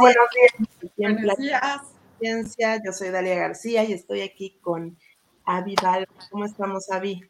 [0.00, 0.92] Buenos días.
[0.96, 1.80] Buenos días.
[2.18, 2.82] Ciencia.
[2.84, 4.96] Yo soy Dalia García y estoy aquí con
[5.44, 6.06] Avi Val.
[6.30, 7.22] ¿Cómo estamos, Avi?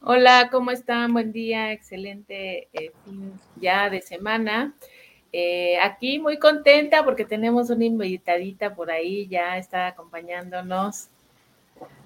[0.00, 1.12] Hola, ¿cómo están?
[1.12, 4.74] Buen día, excelente eh, fin ya de semana.
[5.32, 11.08] Eh, aquí muy contenta porque tenemos una invitadita por ahí, ya está acompañándonos.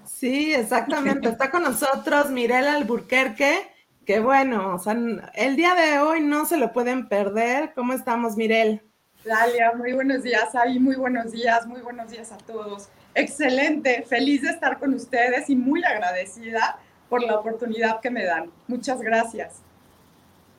[0.05, 1.29] Sí, exactamente.
[1.29, 3.71] Está con nosotros Mirela Alburquerque
[4.05, 4.97] Qué bueno, o sea,
[5.35, 7.73] el día de hoy no se lo pueden perder.
[7.75, 8.81] ¿Cómo estamos, Mirel?
[9.23, 12.89] Dalia, muy buenos días, Avi, muy buenos días, muy buenos días a todos.
[13.13, 18.49] Excelente, feliz de estar con ustedes y muy agradecida por la oportunidad que me dan.
[18.67, 19.61] Muchas gracias.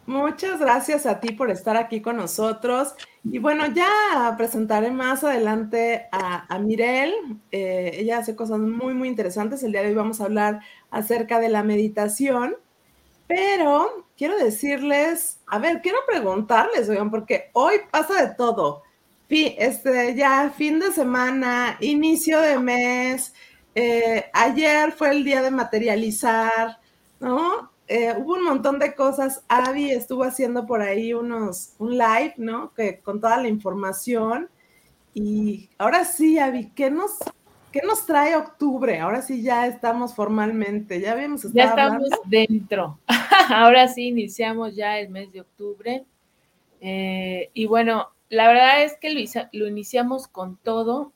[0.06, 2.94] Muchas gracias a ti por estar aquí con nosotros.
[3.24, 7.14] Y bueno, ya presentaré más adelante a, Mirel.
[7.50, 9.62] Eh, ella hace cosas muy, muy interesantes.
[9.64, 10.60] El día de hoy vamos a hablar
[10.90, 12.56] acerca de la meditación.
[13.26, 18.84] Pero quiero decirles, a ver, quiero preguntarles, oigan, porque hoy pasa de todo.
[19.28, 23.34] Este, ya fin de semana, inicio de mes,
[23.74, 26.78] eh, ayer fue el día de materializar,
[27.18, 27.72] ¿no?
[27.88, 29.42] Eh, hubo un montón de cosas.
[29.48, 32.72] Avi estuvo haciendo por ahí unos, un live, ¿no?
[32.74, 34.48] Que con toda la información.
[35.14, 37.18] Y ahora sí, Avi, ¿qué nos,
[37.72, 39.00] ¿Qué nos trae octubre?
[39.00, 42.98] Ahora sí ya estamos formalmente, ya habíamos estado Ya estamos dentro.
[43.48, 46.04] Ahora sí iniciamos ya el mes de octubre.
[46.80, 49.10] Eh, y bueno, la verdad es que
[49.52, 51.12] lo, iniciamos con todo.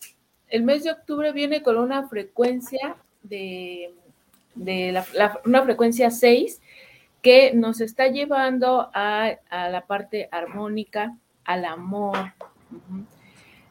[0.49, 3.93] El mes de octubre viene con una frecuencia de,
[5.44, 6.60] una frecuencia 6
[7.22, 12.32] que nos está llevando a, la parte armónica, al amor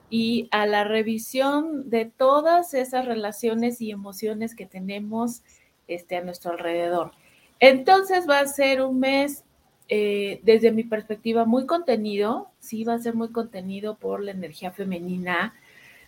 [0.10, 5.44] y a la revisión de todas esas relaciones y emociones que tenemos
[5.88, 7.12] este, a nuestro alrededor.
[7.60, 9.44] Entonces va a ser un mes,
[9.88, 14.72] eh, desde mi perspectiva, muy contenido, sí va a ser muy contenido por la energía
[14.72, 15.54] femenina,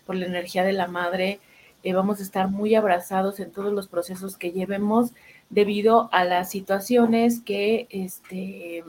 [0.06, 1.40] por la energía de la madre.
[1.84, 5.13] Eh, vamos a estar muy abrazados en todos los procesos que llevemos
[5.50, 8.84] debido a las situaciones que, este,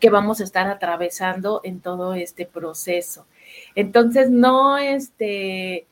[0.00, 3.26] que vamos a estar atravesando en todo este proceso.
[3.74, 5.86] Entonces, no, este,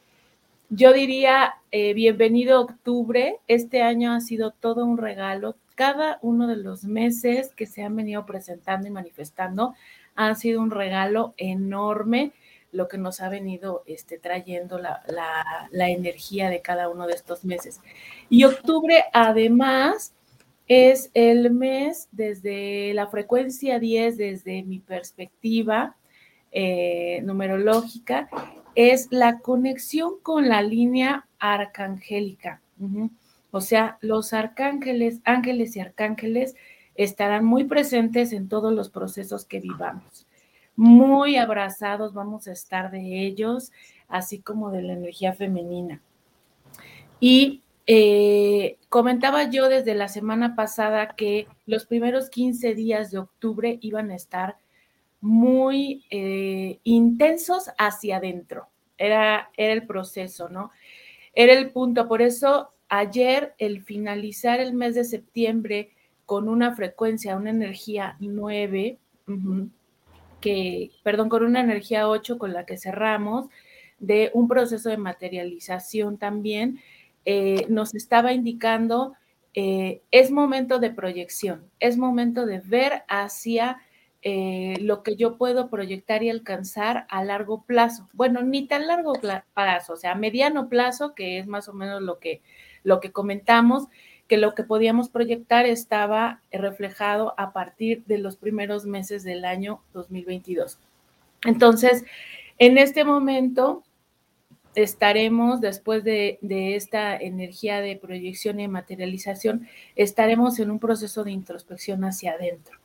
[0.71, 3.39] yo diría, eh, bienvenido octubre.
[3.47, 5.57] Este año ha sido todo un regalo.
[5.79, 9.77] Cada uno de los meses que se han venido presentando y manifestando
[10.17, 12.33] han sido un regalo enorme
[12.73, 15.01] lo que nos ha venido este, trayendo la,
[15.71, 17.81] energía de cada uno de estos meses.
[18.29, 20.15] Y octubre, además,
[20.67, 25.95] es el mes desde la frecuencia 10, desde mi perspectiva,
[26.51, 28.29] eh, numerológica
[28.75, 32.63] es la conexión con la línea arcangélica.
[33.51, 36.55] O sea, los arcángeles, ángeles y arcángeles
[36.95, 40.27] estarán muy presentes en todos los procesos que vivamos.
[40.77, 43.73] Muy abrazados vamos a estar de ellos,
[44.09, 46.03] así como de la energía femenina.
[47.21, 53.79] Y eh, comentaba yo desde la semana pasada que los primeros 15 días de octubre
[53.81, 54.59] iban a estar
[55.21, 58.69] muy eh, intensos hacia adentro.
[58.99, 60.71] Era, era el proceso, ¿no?
[61.33, 62.09] Era el punto.
[62.09, 65.91] Por eso ayer, el finalizar el mes de septiembre
[66.27, 68.99] con una frecuencia, una energía 9,
[70.41, 73.47] que, perdón, con una energía 8 con la que cerramos,
[73.99, 76.81] de un proceso de materialización también,
[77.25, 79.15] eh, nos estaba indicando,
[79.55, 83.79] eh, es momento de proyección, es momento de ver hacia
[84.23, 88.09] eh, lo que yo puedo proyectar y alcanzar a largo plazo.
[88.13, 89.13] Bueno, ni tan largo
[89.55, 92.43] plazo, o sea, mediano plazo, que es más o menos lo que,
[92.89, 93.87] lo que comentamos,
[94.27, 99.81] que lo que podíamos proyectar estaba reflejado a partir de los primeros meses del año
[99.95, 100.79] 2022.
[101.45, 102.05] Entonces,
[102.59, 103.85] en este momento
[104.75, 111.31] estaremos, después de, de, esta energía de proyección y materialización, estaremos en un proceso de
[111.33, 112.79] introspección hacia adentro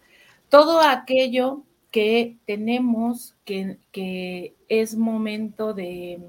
[0.54, 6.20] todo aquello que tenemos que, es momento de,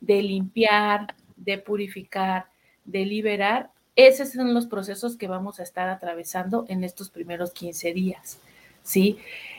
[0.00, 2.46] limpiar, de purificar,
[2.90, 7.92] de liberar, esos son los procesos que vamos a estar atravesando en estos primeros 15
[7.92, 8.38] días,
[8.82, 9.18] ¿sí?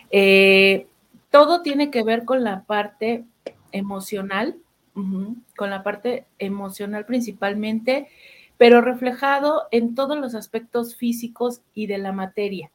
[0.10, 0.88] Eh,
[1.30, 3.24] todo tiene que ver con la parte
[3.72, 4.58] emocional,
[4.94, 8.10] con la parte emocional principalmente,
[8.58, 12.70] pero reflejado en todos los aspectos físicos y de la materia.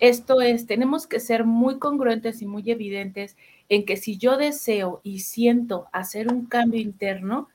[0.00, 3.36] Esto es, tenemos que ser muy congruentes y muy evidentes
[3.68, 7.48] en que si yo deseo y siento hacer un cambio interno,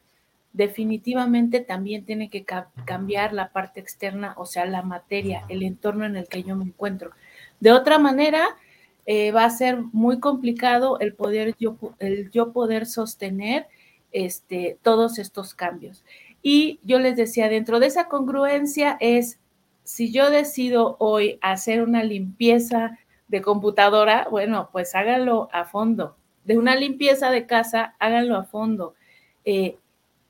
[0.55, 2.45] definitivamente también tiene que
[2.85, 6.63] cambiar la parte externa, o sea, la materia, el entorno en el que yo me
[6.63, 7.11] encuentro.
[7.59, 8.47] De otra manera,
[9.05, 11.77] eh, va a ser muy complicado el poder yo,
[12.31, 13.67] yo poder sostener
[14.13, 16.05] este, todos estos cambios.
[16.41, 19.39] Y yo les decía, dentro de esa congruencia es,
[19.83, 22.97] si yo decido hoy hacer una limpieza
[23.27, 26.15] de computadora, bueno, pues háganlo a fondo.
[26.45, 28.95] De una limpieza de casa, háganlo a fondo.
[29.43, 29.77] Eh,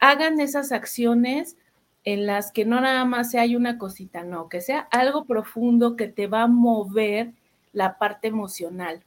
[0.09, 1.57] hagan esas acciones
[2.03, 6.07] en las que no nada más hay una cosita, no, que sea algo profundo que
[6.07, 7.33] te va a mover
[7.73, 9.03] la parte emocional.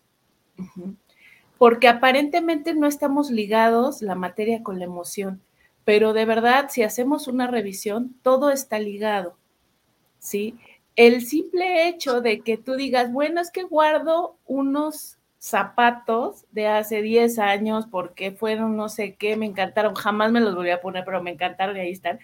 [1.59, 5.41] Porque aparentemente no estamos ligados la materia con la emoción,
[5.85, 9.37] pero de verdad, si hacemos una revisión, todo está ligado.
[10.19, 10.57] ¿Sí?
[10.97, 17.01] El simple hecho de que tú digas, bueno, es que guardo unos zapatos de hace
[17.01, 21.05] 10 años porque fueron no sé qué, me encantaron, jamás me los volví a poner,
[21.05, 22.19] pero me encantaron y ahí están.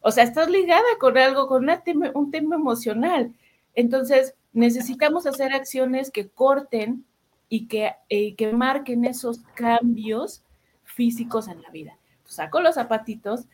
[0.00, 1.66] O sea, estás ligada con algo, con
[2.14, 3.32] un tema emocional.
[3.74, 7.04] Entonces, necesitamos hacer acciones que corten
[7.48, 10.44] y que, eh, que marquen esos cambios
[10.84, 11.98] físicos en la vida.
[12.24, 13.44] saco los zapatitos,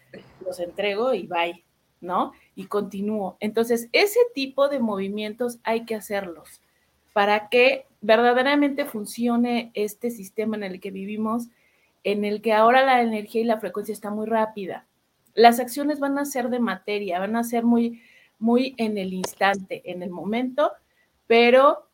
[0.45, 1.65] los entrego y bye,
[2.01, 2.33] ¿no?
[2.55, 3.37] Y continúo.
[3.41, 6.61] Entonces, ese tipo de movimientos hay que hacerlos
[7.13, 11.49] para que verdaderamente funcione este sistema en el que vivimos,
[12.05, 14.87] en el que ahora la energía y la frecuencia está muy rápida.
[15.35, 18.03] Las acciones van a ser de materia, van a ser muy,
[18.39, 20.73] muy en el instante, en el momento,
[21.27, 21.89] pero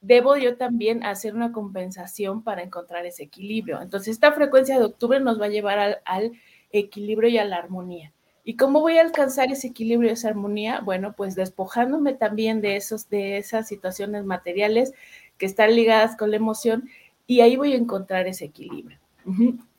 [0.00, 3.80] debo yo también hacer una compensación para encontrar ese equilibrio.
[3.82, 6.32] Entonces, esta frecuencia de octubre nos va a llevar al,
[6.72, 8.12] equilibrio y a la armonía.
[8.44, 10.80] ¿Y cómo voy a alcanzar ese equilibrio, esa armonía?
[10.80, 14.92] Bueno, pues despojándome también de, esos, de esas situaciones materiales
[15.40, 16.88] que están ligadas con la emoción
[17.26, 18.98] y ahí voy a encontrar ese equilibrio.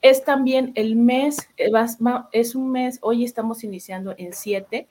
[0.01, 1.71] Es también el mes, eh,
[2.31, 4.87] es un mes, hoy estamos iniciando en 7,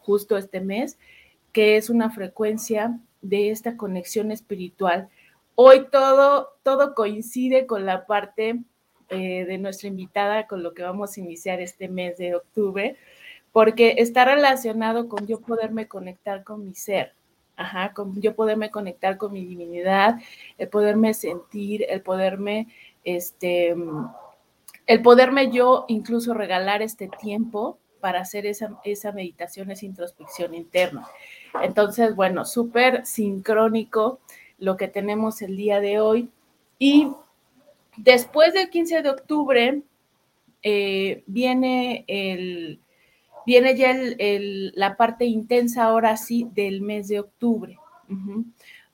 [0.00, 0.98] justo este mes,
[1.52, 5.08] que es una frecuencia de esta conexión espiritual.
[5.56, 8.60] Hoy todo, todo coincide con la parte
[9.10, 12.96] eh, de nuestra invitada, con lo que vamos a iniciar este mes de octubre,
[13.52, 17.12] porque está relacionado con yo poderme conectar con mi ser,
[17.56, 20.18] ajá, con yo poderme conectar con mi divinidad,
[20.58, 22.68] el poderme sentir, el poderme,
[23.04, 23.74] este,
[24.86, 31.06] el poderme yo incluso regalar este tiempo para hacer esa, esa meditación, esa introspección interna.
[31.62, 34.20] Entonces, bueno, súper sincrónico
[34.58, 36.28] lo que tenemos el día de hoy.
[36.78, 37.08] Y
[37.96, 39.82] después del 15 de octubre
[40.62, 42.80] eh, viene el,
[43.46, 43.94] viene ya
[44.74, 47.78] la parte intensa ahora sí del mes de octubre,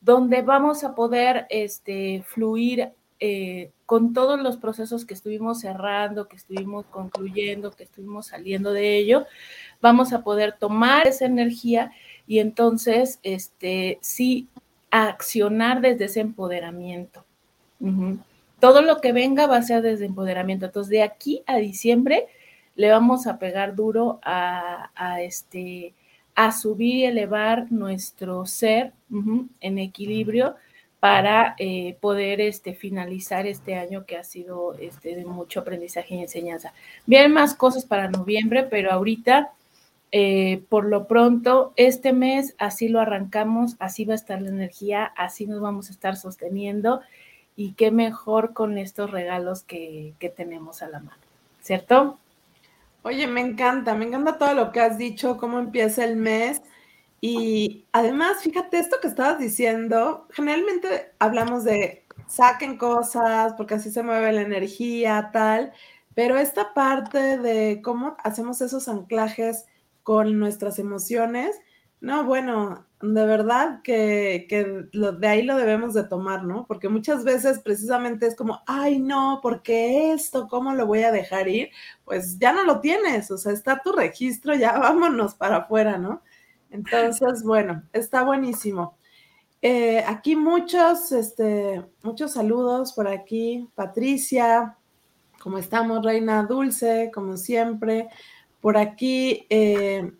[0.00, 6.36] donde vamos a poder este, fluir eh, con todos los procesos que estuvimos cerrando, que
[6.36, 9.26] estuvimos concluyendo, que estuvimos saliendo de ello,
[9.82, 11.92] vamos a poder tomar esa energía
[12.26, 14.48] y entonces, este, sí,
[14.90, 17.24] accionar desde ese empoderamiento.
[18.60, 20.66] Todo lo que venga va a ser desde empoderamiento.
[20.66, 22.28] Entonces, de aquí a diciembre,
[22.80, 25.92] le vamos a pegar duro a, este,
[26.34, 28.94] a subir y elevar nuestro ser
[29.60, 30.54] en equilibrio
[30.98, 36.20] para eh, poder este, finalizar este año que ha sido este, de mucho aprendizaje y
[36.20, 36.72] enseñanza.
[37.04, 39.52] Vienen más cosas para noviembre, pero ahorita,
[40.10, 45.04] eh, por lo pronto, este mes así lo arrancamos, así va a estar la energía,
[45.04, 47.02] así nos vamos a estar sosteniendo
[47.56, 51.20] y qué mejor con estos regalos que, que tenemos a la mano,
[51.60, 52.16] ¿cierto?
[53.02, 56.62] Oye, me encanta, me encanta todo lo que has dicho, cómo empieza el mes.
[57.20, 64.02] Y además, fíjate esto que estabas diciendo, generalmente hablamos de saquen cosas porque así se
[64.02, 65.72] mueve la energía, tal,
[66.14, 69.66] pero esta parte de cómo hacemos esos anclajes
[70.02, 71.56] con nuestras emociones,
[72.00, 76.66] no, bueno, de verdad que, lo, de ahí lo debemos de tomar, ¿no?
[76.66, 81.48] Porque muchas veces precisamente es como, ay, no, porque esto, ¿cómo lo voy a dejar
[81.48, 81.70] ir?
[82.04, 86.22] Pues ya no lo tienes, o sea, está tu registro, ya vámonos para afuera, ¿no?
[86.70, 88.96] Entonces, bueno, está buenísimo.
[89.62, 93.68] Eh, aquí muchos, este, muchos saludos por aquí.
[93.74, 94.76] Patricia,
[95.42, 96.02] ¿cómo estamos?
[96.04, 98.08] Reina Dulce, como siempre.
[98.60, 100.12] Por aquí, eh,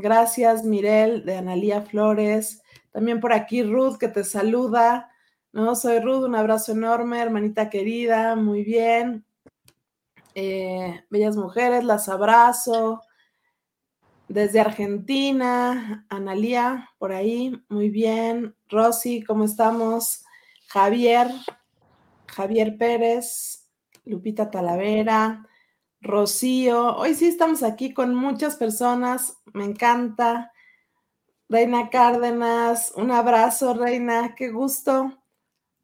[0.00, 2.62] Gracias, Mirel, de Analía Flores.
[2.92, 5.10] También por aquí Ruth, que te saluda.
[5.52, 9.24] No, soy Ruth, un abrazo enorme, hermanita querida, muy bien.
[10.36, 13.02] Eh, bellas mujeres, las abrazo.
[14.28, 18.54] Desde Argentina, Analía, por ahí, muy bien.
[18.68, 20.24] Rosy, ¿cómo estamos?
[20.68, 21.28] Javier,
[22.28, 23.68] Javier Pérez,
[24.04, 25.44] Lupita Talavera,
[26.00, 26.96] Rocío.
[26.96, 30.52] Hoy sí estamos aquí con muchas personas, me encanta.
[31.48, 35.18] Reina Cárdenas, un abrazo, Reina, qué gusto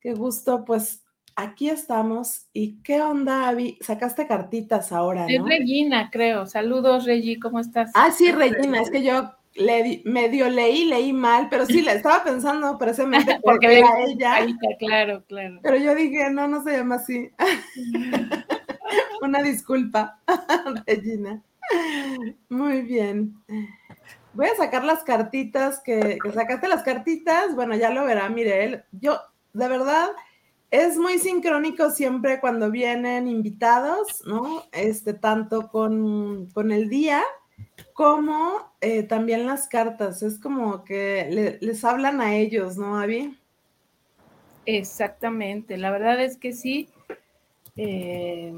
[0.05, 1.03] Qué gusto, pues
[1.35, 2.49] aquí estamos.
[2.53, 3.79] ¿Y qué onda, Avi?
[3.81, 5.29] Sacaste cartitas ahora, ¿no?
[5.29, 6.45] Es Regina, creo.
[6.45, 7.91] Saludos, Regi, ¿cómo estás?
[7.95, 12.23] Ah, sí, Regina, es que yo le, medio leí, leí mal, pero sí, le estaba
[12.23, 14.47] pensando precisamente porque era ella.
[14.79, 15.59] claro, claro.
[15.63, 17.31] Pero yo dije, no, no se llama así.
[19.23, 20.21] Una disculpa,
[20.87, 21.43] Regina.
[22.49, 23.35] Muy bien.
[24.35, 27.55] Voy a sacar las cartitas que, sacaste las cartitas.
[27.55, 28.85] Bueno, ya lo verá Mirel.
[28.93, 29.19] Yo,
[29.53, 30.09] de verdad,
[30.71, 34.65] es muy sincrónico siempre cuando vienen invitados, ¿no?
[34.73, 37.23] Este, tanto con, con el día
[37.93, 40.23] como eh, también las cartas.
[40.23, 43.39] Es como que les hablan a ellos, ¿no, Avi?
[44.67, 45.77] Exactamente.
[45.77, 46.89] La verdad es que sí.
[47.77, 48.57] Eh,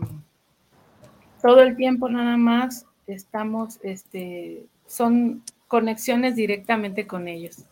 [1.42, 7.64] todo el tiempo nada más estamos, este, son conexiones directamente con ellos.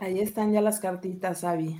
[0.00, 1.78] Ahí están ya las cartitas, Avi.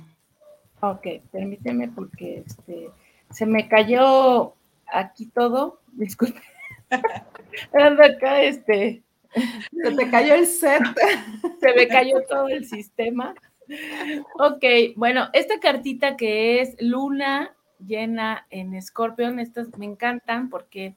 [0.79, 2.91] Ok, permíteme porque este,
[3.31, 4.53] se me cayó
[4.91, 5.79] aquí todo.
[5.93, 6.41] Disculpe.
[7.73, 9.01] Ando acá, este.
[9.33, 10.83] Se te cayó el set.
[11.59, 13.33] se me cayó todo el sistema.
[14.39, 14.63] Ok,
[14.95, 20.95] bueno, esta cartita que es Luna llena en Scorpion, estas me encantan porque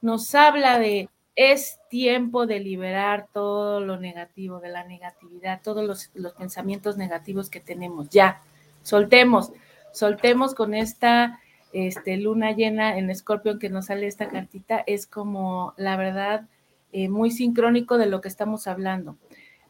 [0.00, 6.10] nos habla de es tiempo de liberar todo lo negativo, de la negatividad, todos los,
[6.14, 8.10] los pensamientos negativos que tenemos.
[8.10, 8.42] Ya,
[8.82, 9.52] soltemos,
[9.92, 11.40] soltemos con esta
[11.72, 16.46] este, luna llena en Scorpion que nos sale esta cartita, es como la verdad
[16.92, 19.16] eh, muy sincrónico de lo que estamos hablando.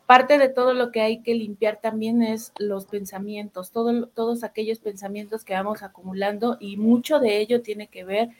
[0.07, 5.45] Parte de todo lo que hay que limpiar también es los pensamientos, todos aquellos pensamientos
[5.45, 8.31] que vamos acumulando y mucho de ello tiene que ver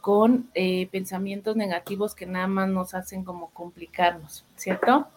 [0.00, 5.08] con eh, pensamientos negativos que nada más nos hacen como complicarnos, ¿cierto?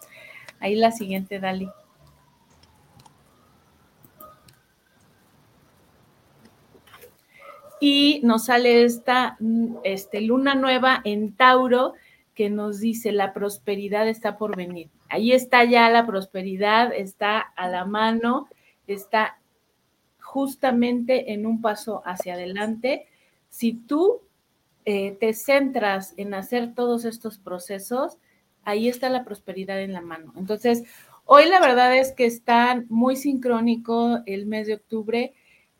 [0.60, 1.68] Ahí la siguiente, Dali.
[7.80, 9.36] Y nos sale esta
[9.82, 11.94] este, luna nueva en Tauro
[12.34, 14.90] que nos dice la prosperidad está por venir.
[15.08, 18.48] Ahí está ya la prosperidad, está a la mano,
[18.86, 19.38] está
[20.20, 23.06] justamente en un paso hacia adelante.
[23.48, 24.22] Si tú
[24.84, 28.18] eh, te centras en hacer todos estos procesos,
[28.64, 30.32] ahí está la prosperidad en la mano.
[30.36, 30.82] Entonces,
[31.24, 35.34] hoy la verdad es que está muy sincrónico el mes de octubre.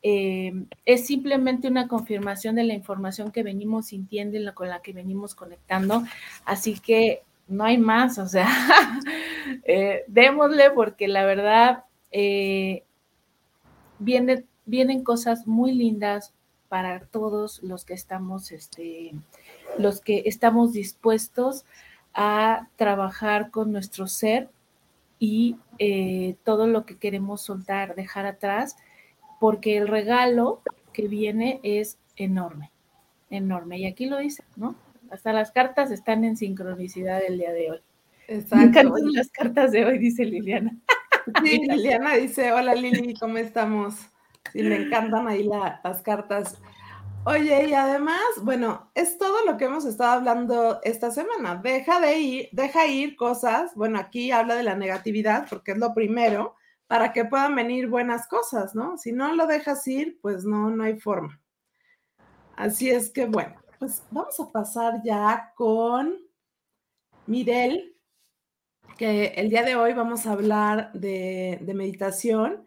[0.07, 0.53] Eh,
[0.85, 5.35] es simplemente una confirmación de la información que venimos sintiendo y con la que venimos
[5.35, 6.05] conectando.
[6.45, 8.49] Así que no hay más, o sea,
[9.65, 11.85] eh, démosle porque la verdad
[13.99, 16.35] vienen cosas muy lindas,
[16.75, 19.13] para todos los que estamos, este,
[19.79, 21.65] los que estamos dispuestos
[22.15, 24.49] a trabajar con nuestro ser
[25.21, 28.77] y eh, todo lo que queremos soltar, dejar atrás,
[29.45, 30.63] porque el regalo
[30.95, 32.73] que viene es enorme,
[33.29, 33.79] enorme.
[33.79, 34.75] Y aquí lo dice, ¿no?
[35.11, 37.81] Hasta las cartas están en sincronicidad el día de hoy.
[38.27, 38.95] Exacto.
[39.13, 40.75] las cartas de hoy, dice Liliana.
[41.45, 43.97] Sí, Liliana dice, hola Lili, ¿cómo estamos?
[44.51, 46.59] Sí, me encantan ahí las cartas.
[47.27, 51.57] Oye, y además, bueno, es todo lo que hemos estado hablando esta semana.
[51.57, 53.75] Deja de ir, deja ir cosas.
[53.75, 58.27] Bueno, aquí habla de la negatividad porque es lo primero para que puedan venir buenas
[58.29, 58.97] cosas, ¿no?
[58.99, 61.41] Si no lo dejas ir, pues no, no hay forma.
[62.57, 66.19] Así es que, bueno, pues vamos a pasar ya con
[67.27, 67.97] Mirel,
[68.97, 72.65] que el día de hoy vamos a hablar de, meditación.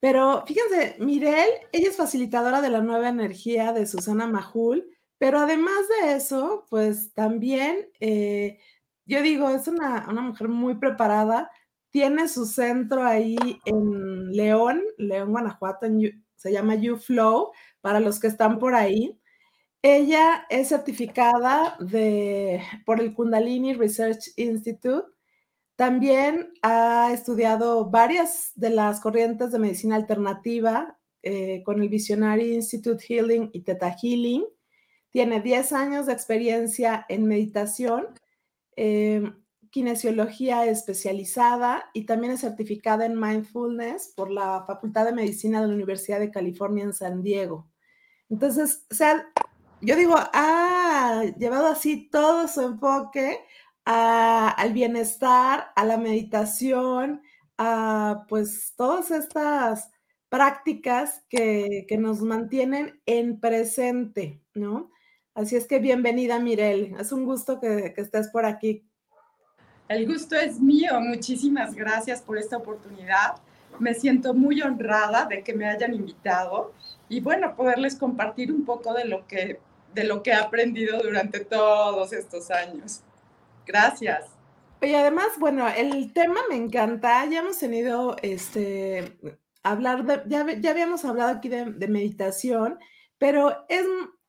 [0.00, 5.82] Pero fíjense, Mirel, ella es facilitadora de la nueva energía de Susana Majul, pero además
[6.00, 8.58] de eso, pues también, eh,
[9.04, 11.50] yo digo, es una, mujer muy preparada,
[11.92, 15.86] tiene su centro ahí en León, León, Guanajuato,
[16.34, 19.20] se llama YouFlow, para los que están por ahí.
[19.82, 25.12] Ella es certificada de, por el Kundalini Research Institute
[25.82, 33.02] también ha estudiado varias de las corrientes de medicina alternativa eh, con el Visionary Institute
[33.04, 34.44] Healing y Theta Healing.
[35.10, 38.06] Tiene 10 años de experiencia en meditación,
[38.76, 39.41] em,
[39.72, 45.74] kinesiología especializada y también es certificada en mindfulness por la Facultad de Medicina de la
[45.74, 47.68] Universidad de California en San Diego.
[48.28, 49.26] Entonces, o sea,
[49.80, 53.40] yo digo, ha llevado así todo su enfoque
[53.84, 57.22] al bienestar, a la meditación,
[57.58, 59.90] a pues todas estas
[60.28, 64.90] prácticas que, nos mantienen en presente, ¿no?
[65.34, 66.94] Así es que bienvenida, Mirel.
[67.00, 68.86] Es un gusto que, estés por aquí.
[69.92, 70.98] El gusto es mío.
[71.00, 73.36] Muchísimas gracias por esta oportunidad.
[73.78, 76.72] Me siento muy honrada de que me hayan invitado
[77.10, 79.60] y bueno, poderles compartir un poco de lo que,
[79.94, 83.02] de lo que he aprendido durante todos estos años.
[83.66, 84.24] Gracias.
[84.80, 87.26] Y además, bueno, el tema me encanta.
[87.26, 89.18] Ya hemos tenido este
[89.62, 92.78] hablar de, ya, ya habíamos hablado aquí de, meditación,
[93.18, 93.84] pero es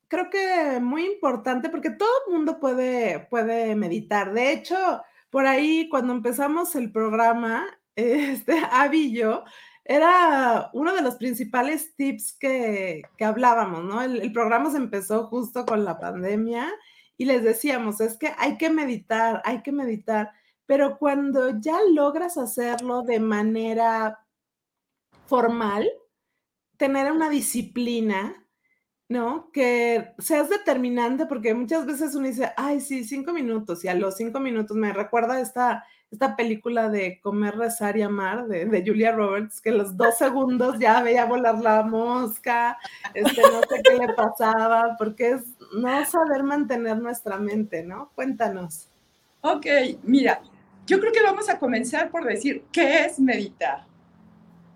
[0.10, 4.34] creo que muy importante porque todo el mundo puede, puede meditar.
[4.34, 5.02] De hecho,
[5.34, 9.44] por ahí cuando empezamos el programa, este, Abby y yo,
[9.84, 14.04] era uno de los principales tips que, que hablábamos, ¿no?
[14.04, 16.72] El, el, programa se empezó justo con la pandemia
[17.18, 20.32] y les decíamos, es que hay que meditar, hay que meditar,
[20.68, 24.20] pero cuando ya logras hacerlo de manera
[25.26, 25.90] formal,
[26.78, 28.43] tener una disciplina,
[29.14, 29.52] ¿no?
[29.52, 34.18] Que seas determinante, porque muchas veces uno dice, ay, sí, cinco minutos, y a los
[34.18, 39.12] cinco minutos me recuerda esta, esta película de Comer, Rezar y Amar de, de Julia
[39.12, 42.80] Roberts, que los dos segundos ya veía volar la mosca,
[43.14, 45.44] este, no sé qué le pasaba, porque es
[45.76, 48.10] no saber mantener nuestra mente, ¿no?
[48.16, 48.90] Cuéntanos.
[49.42, 49.68] Ok,
[50.02, 50.42] mira,
[50.88, 53.86] yo creo que vamos a comenzar por decir, ¿qué es meditar?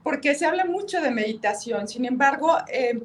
[0.04, 3.02] Porque se habla mucho de meditación, sin embargo, eh,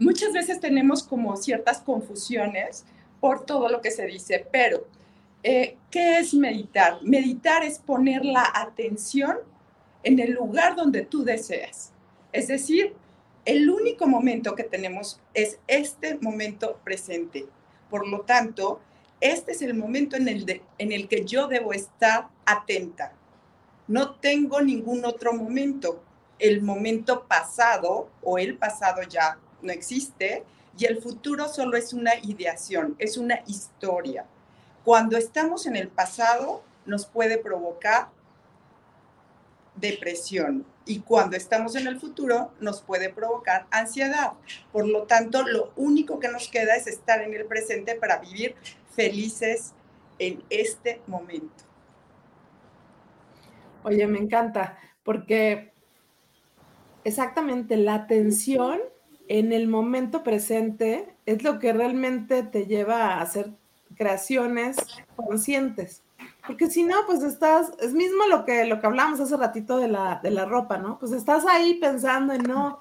[0.00, 2.84] muchas veces tenemos como ciertas confusiones
[3.20, 4.86] por todo lo que se dice, pero
[5.42, 6.98] eh, ¿qué es meditar?
[7.02, 9.36] Meditar es poner la atención
[10.02, 11.92] en el lugar donde tú deseas.
[12.32, 12.94] Es decir,
[13.44, 17.46] el único momento que tenemos es este momento presente.
[17.88, 18.80] Por lo tanto,
[19.20, 23.12] este es el momento en el, de, en el que yo debo estar atenta.
[23.86, 26.02] No tengo ningún otro momento.
[26.38, 30.44] El momento pasado o el pasado ya no existe
[30.78, 34.24] y el futuro solo es una ideación, es una historia.
[34.84, 38.08] Cuando estamos en el pasado nos puede provocar
[39.76, 44.32] depresión y cuando estamos en el futuro nos puede provocar ansiedad.
[44.72, 48.54] Por lo tanto, lo único que nos queda es estar en el presente para vivir
[48.94, 49.72] felices
[50.18, 51.64] en este momento.
[53.82, 55.72] Oye, me encanta, porque
[57.04, 58.80] exactamente la atención
[59.30, 63.52] en el momento presente es lo que realmente te lleva a hacer
[63.96, 64.76] creaciones
[65.14, 66.02] conscientes.
[66.44, 69.86] Porque si no, pues estás, es mismo lo que, lo que hablamos hace ratito de
[69.86, 70.98] la, de la ropa, ¿no?
[70.98, 72.80] Pues estás ahí pensando en no,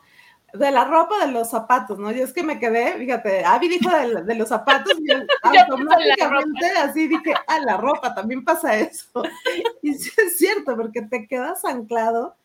[0.51, 2.11] de la ropa, de los zapatos, ¿no?
[2.11, 5.11] Y es que me quedé, fíjate, Abby dijo de, de los zapatos y
[5.59, 9.21] automáticamente así dije, ah, la ropa, también pasa eso.
[9.83, 12.35] Y sí es cierto, porque te quedas anclado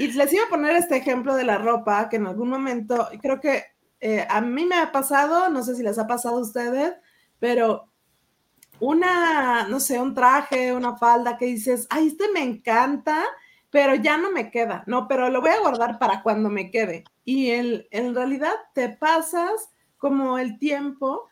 [0.00, 3.38] y les iba a poner este ejemplo de la ropa, que en algún momento, creo
[3.38, 3.64] que
[4.00, 6.94] eh, a mí me ha pasado, no sé si les ha pasado a ustedes,
[7.38, 7.92] pero
[8.78, 13.22] una, no sé, un traje, una falda que dices, ay, este me encanta,
[13.68, 17.04] pero ya no me queda, no, pero lo voy a guardar para cuando me quede.
[17.26, 21.28] Y el, en realidad te pasas como el tiempo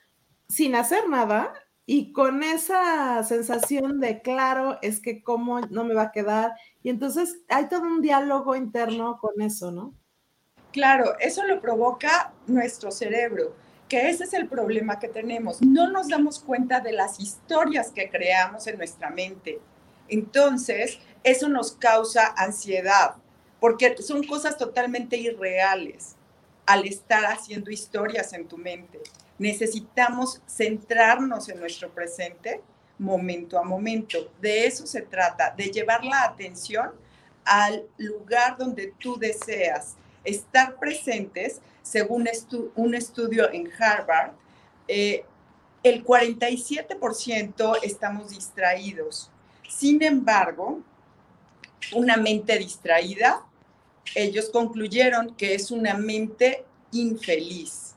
[0.46, 1.54] sin hacer nada
[1.90, 6.52] y con esa sensación de claro, es que cómo no me va a quedar.
[6.88, 9.92] Y entonces hay todo un diálogo interno con eso, ¿no?
[10.72, 13.54] Claro, eso lo provoca nuestro cerebro,
[13.90, 15.60] que ese es el problema que tenemos.
[15.60, 19.60] No nos damos cuenta de las historias que creamos en nuestra mente.
[20.08, 23.16] Entonces, eso nos causa ansiedad,
[23.60, 26.16] porque son cosas totalmente irreales
[26.64, 29.02] al estar haciendo historias en tu mente
[29.38, 32.60] necesitamos centrarnos en nuestro presente
[32.98, 34.30] momento a momento.
[34.40, 36.90] De eso se trata, de llevar la atención
[37.44, 39.96] al lugar donde tú deseas.
[40.24, 42.28] Estar presentes, según
[42.74, 44.32] un estudio en Harvard,
[44.86, 45.24] eh,
[45.82, 49.30] el 47% estamos distraídos.
[49.68, 50.80] Sin embargo,
[51.94, 53.44] una mente distraída,
[54.14, 57.88] ellos concluyeron que es una mente infeliz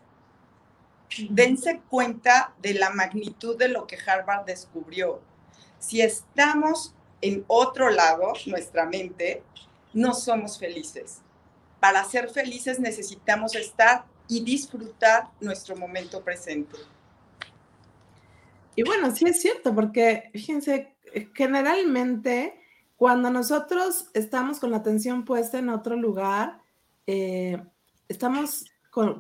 [1.30, 5.22] dense cuenta de la magnitud de lo que Harvard descubrió.
[5.80, 9.44] Si estamos en otro lado, nuestra mente,
[9.94, 11.22] no somos felices.
[11.80, 16.78] Para ser felices necesitamos estar y disfrutar nuestro momento presente.
[18.76, 20.96] Y bueno, sí es cierto, porque fíjense,
[21.34, 22.58] generalmente
[22.96, 26.62] cuando nosotros estamos con la atención puesta en otro lugar,
[27.08, 27.62] eh,
[28.08, 28.66] estamos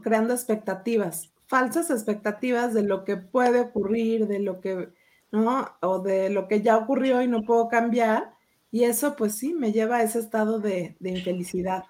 [0.03, 4.93] creando expectativas falsas expectativas de lo que puede ocurrir, de lo que,
[5.33, 5.69] ¿no?
[5.81, 8.33] O de lo que ya ocurrió y no puedo cambiar.
[8.71, 11.83] Y eso, pues sí, me lleva a ese estado de, de infelicidad.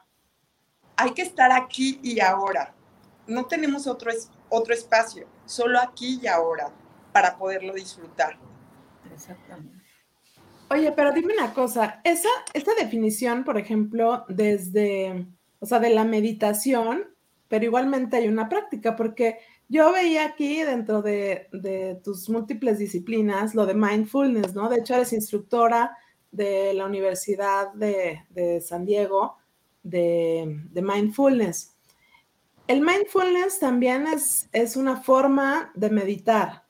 [0.96, 2.74] Hay que estar aquí y ahora.
[3.28, 4.12] No tenemos otro,
[4.50, 6.72] otro espacio, solo aquí y ahora
[7.14, 8.40] para poderlo disfrutar.
[9.14, 9.86] Exactamente.
[10.72, 15.28] Oye, pero dime una cosa, esa, esta definición, por ejemplo, desde,
[15.60, 17.12] o sea, de la meditación,
[17.48, 19.38] pero igualmente hay una práctica, porque
[19.72, 21.48] yo veía aquí dentro de,
[22.04, 24.68] tus múltiples disciplinas lo de mindfulness, ¿no?
[24.68, 25.98] De hecho, eres instructora
[26.30, 29.38] de la Universidad de, San Diego
[29.82, 31.74] de, mindfulness.
[32.68, 36.66] El mindfulness también es, es una forma de meditar.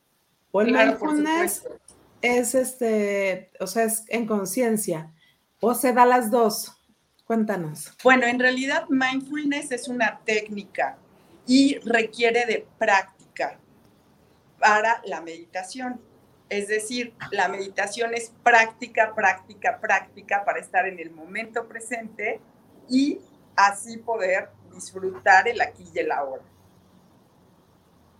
[0.52, 1.66] O el mindfulness
[2.20, 5.12] es este, o sea, es en conciencia,
[5.60, 6.76] o se da las dos.
[7.24, 7.96] Cuéntanos.
[8.04, 10.98] Bueno, en realidad mindfulness es una técnica
[11.46, 13.58] y requiere de práctica
[14.58, 16.00] para la meditación.
[16.48, 22.40] Es decir, la meditación es práctica, práctica, práctica para estar en el momento presente
[22.88, 23.18] y
[23.56, 26.42] así poder disfrutar el aquí y el ahora.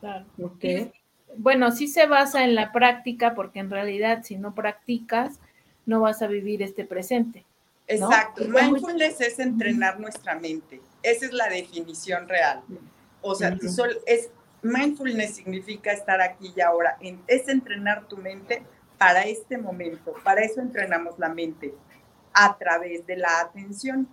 [0.01, 0.27] Claro.
[0.43, 0.93] Okay
[1.37, 5.39] bueno, sí se basa en la práctica, porque en realidad si no practicas,
[5.87, 7.45] no vas a vivir este presente.
[7.87, 8.45] Exacto.
[8.45, 10.81] Mindfulness es entrenar nuestra mente.
[11.03, 12.63] Esa es la definición real.
[13.23, 13.57] O sea,
[14.07, 14.31] es,
[14.63, 16.99] mindfulness significa estar aquí y ahora.
[17.27, 18.63] es entrenar tu mente
[18.99, 20.15] para este momento.
[20.23, 21.75] Para eso entrenamos la mente
[22.33, 24.09] a través de la atención.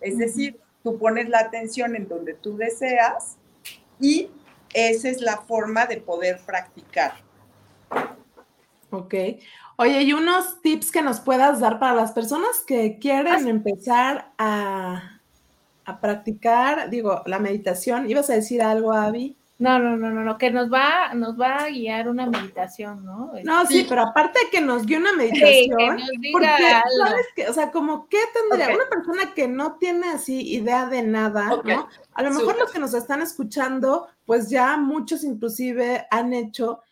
[0.00, 3.38] Es decir, tú pones la atención en donde tú deseas
[3.98, 4.30] y
[4.74, 7.14] esa es la forma de poder practicar.
[8.90, 9.14] Ok.
[9.78, 15.15] Oye, ¿y unos tips que nos puedas dar para las personas que quieren empezar a,
[15.86, 18.10] a, practicar, digo, la meditación?
[18.10, 19.36] ¿Ibas a decir algo, Avi?
[19.58, 23.32] No, no, no, no, no, que nos va, nos va a guiar una meditación, ¿no?
[23.42, 27.26] No, sí, pero aparte de que nos guíe una meditación, que nos diga porque, ¿sabes
[27.34, 27.48] qué?
[27.48, 31.88] O sea, como, ¿qué tendría una persona que no tiene así idea de nada, ¿no?
[32.12, 36.82] A lo mejor los que nos están escuchando, pues ya muchos inclusive han hecho.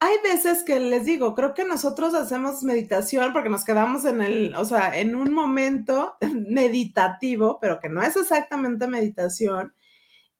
[0.00, 4.54] Hay veces que les digo, creo que nosotros hacemos meditación porque nos quedamos en el,
[4.56, 6.16] o sea, en un momento
[6.48, 9.74] meditativo, pero que no es exactamente meditación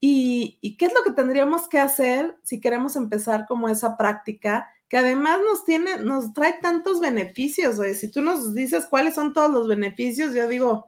[0.00, 4.70] ¿Y, qué es lo que tendríamos que hacer si queremos empezar como esa práctica?
[4.88, 7.78] Que además nos tiene, nos trae tantos beneficios.
[7.98, 10.86] Si tú nos dices cuáles son todos los beneficios, yo digo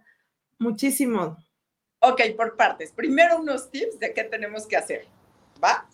[0.58, 1.36] muchísimo.
[2.00, 2.90] Ok, por partes.
[2.92, 5.06] Primero unos tips de qué tenemos que hacer.
[5.62, 5.86] ¿Va?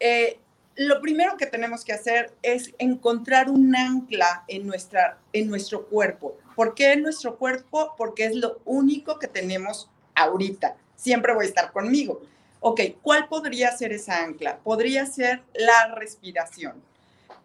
[0.00, 0.40] Eh,
[0.76, 6.38] lo primero que tenemos que hacer es encontrar un ancla en, nuestra, en nuestro cuerpo.
[6.56, 7.94] ¿Por qué en nuestro cuerpo?
[7.96, 10.76] Porque es lo único que tenemos ahorita.
[10.96, 12.22] Siempre voy a estar conmigo.
[12.60, 14.58] Ok, ¿cuál podría ser esa ancla?
[14.58, 16.82] Podría ser la respiración.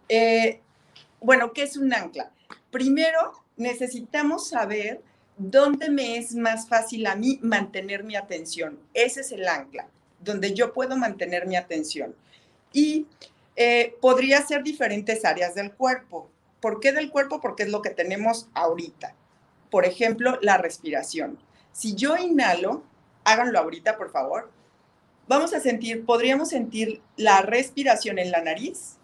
[0.08, 0.60] Eh,
[1.20, 2.30] bueno, ¿qué es un ancla?
[2.70, 5.02] Primero, necesitamos saber
[5.36, 8.78] dónde me es más fácil a mí mantener mi atención.
[8.94, 9.88] Ese es el ancla,
[10.20, 12.14] donde yo puedo mantener mi atención.
[12.72, 13.06] Y
[13.56, 16.30] eh, podría ser diferentes áreas del cuerpo.
[16.60, 17.40] ¿Por qué del cuerpo?
[17.40, 19.14] Porque es lo que tenemos ahorita.
[19.70, 21.38] Por ejemplo, la respiración.
[21.72, 22.82] Si yo inhalo,
[23.24, 24.50] háganlo ahorita, por favor
[25.28, 28.96] vamos a sentir, podríamos sentir la respiración en la nariz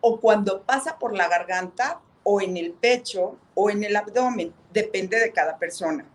[0.00, 5.18] o cuando pasa por la garganta o en el pecho o en el abdomen, depende
[5.18, 6.06] de cada persona.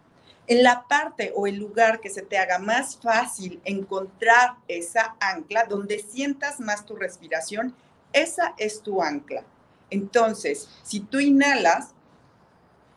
[0.45, 5.63] En la parte o el lugar que se te haga más fácil encontrar esa ancla,
[5.63, 7.73] donde sientas más tu respiración,
[8.11, 9.43] esa es tu ancla.
[9.89, 11.93] Entonces, si tú inhalas,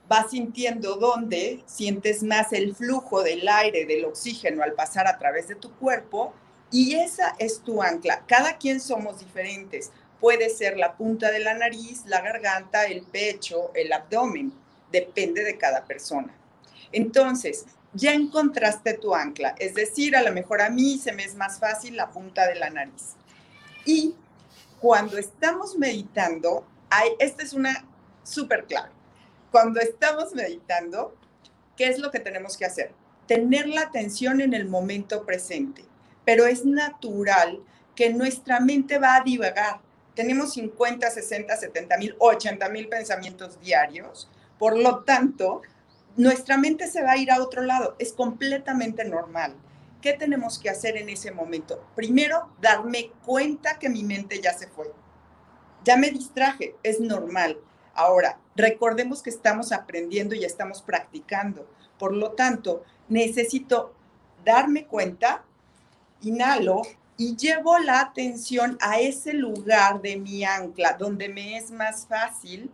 [0.09, 5.48] vas sintiendo dónde sientes más el flujo del aire, del oxígeno al pasar a través
[5.48, 6.32] de tu cuerpo
[6.70, 8.24] y esa es tu ancla.
[8.26, 9.92] Cada quien somos diferentes.
[10.20, 14.52] Puede ser la punta de la nariz, la garganta, el pecho, el abdomen.
[14.90, 16.35] Depende de cada persona.
[16.96, 19.54] Entonces, ya encontraste tu ancla.
[19.59, 22.56] Es decir, a lo mejor a mí se me es más fácil la punta de
[22.56, 23.14] la nariz.
[23.85, 24.14] Y
[24.80, 27.85] cuando estamos meditando, hay, esta es una
[28.22, 28.96] súper clave
[29.56, 31.14] cuando estamos meditando,
[31.78, 32.92] ¿qué es lo que tenemos que hacer?
[33.26, 35.82] Tener la atención en el momento presente,
[36.26, 37.61] pero es natural
[37.94, 39.80] que nuestra mente va a divagar.
[40.14, 44.28] Tenemos 50, 60, 70 mil, 80 mil pensamientos diarios,
[44.59, 45.62] por lo tanto,
[46.16, 47.96] nuestra mente se va a ir a otro lado.
[47.98, 49.55] Es completamente normal.
[50.00, 51.85] ¿Qué tenemos que hacer en ese momento?
[51.94, 54.92] Primero, darme cuenta que mi mente ya se fue.
[55.85, 57.59] Ya me distraje, es normal.
[57.94, 61.68] Ahora, recordemos que estamos aprendiendo y estamos practicando.
[61.98, 63.94] Por lo tanto, necesito
[64.44, 65.44] darme cuenta,
[66.22, 66.83] inhalo
[67.16, 72.70] y llevo la atención a ese lugar de mi ancla donde me es más fácil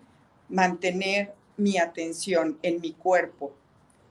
[0.48, 3.52] mantener mi atención en mi cuerpo.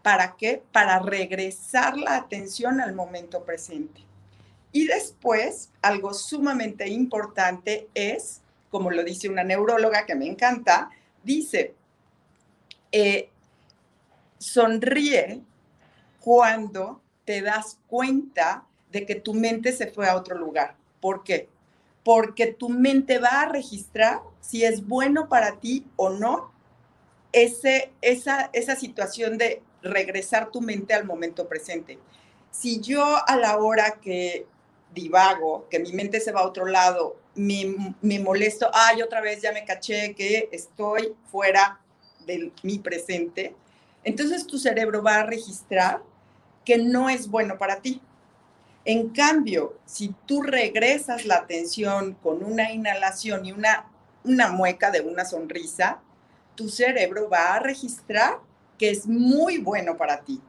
[0.01, 0.63] ¿Para qué?
[0.71, 4.01] Para regresar la atención al momento presente.
[4.71, 10.89] Y después, algo sumamente importante es, como lo dice una neuróloga que me encanta,
[11.23, 11.75] dice,
[12.91, 13.29] eh,
[14.37, 15.41] sonríe
[16.19, 20.75] cuando te das cuenta de que tu mente se fue a otro lugar.
[20.99, 21.49] ¿Por qué?
[22.03, 26.51] Porque tu mente va a registrar si es bueno para ti o no
[27.31, 31.97] ese, esa, esa situación de regresar tu mente al momento presente.
[32.51, 34.45] Si yo a la hora que
[34.93, 39.41] divago, que mi mente se va a otro lado, me, me molesto, ay, otra vez
[39.41, 41.79] ya me caché que estoy fuera
[42.25, 43.55] de mi presente,
[44.03, 46.01] entonces tu cerebro va a registrar
[46.65, 48.01] que no es bueno para ti.
[48.83, 53.85] En cambio, si tú regresas la atención con una inhalación y una,
[54.23, 56.01] una mueca de una sonrisa,
[56.55, 58.39] tu cerebro va a registrar
[58.77, 60.41] que es muy bueno para ti.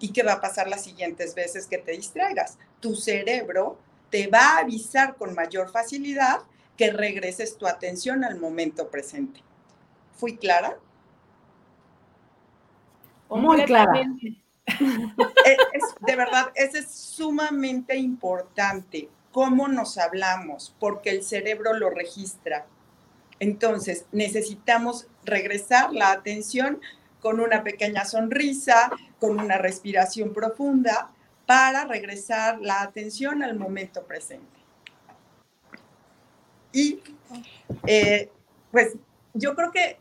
[0.00, 2.58] ¿Y qué va a pasar las siguientes veces que te distraigas?
[2.80, 3.78] Tu cerebro
[4.10, 6.40] te va a avisar con mayor facilidad
[6.76, 9.42] que regreses tu atención al momento presente.
[10.16, 10.78] ¿Fui clara?
[13.28, 13.92] Muy clara.
[16.00, 22.66] de verdad, eso es sumamente importante, cómo nos hablamos, porque el cerebro lo registra.
[23.40, 26.80] Entonces, necesitamos regresar la atención
[27.20, 31.10] con una pequeña sonrisa, con una respiración profunda,
[31.46, 34.58] para regresar la atención al momento presente.
[36.72, 37.00] Y
[37.86, 38.30] eh,
[38.70, 38.94] pues
[39.34, 39.98] yo creo que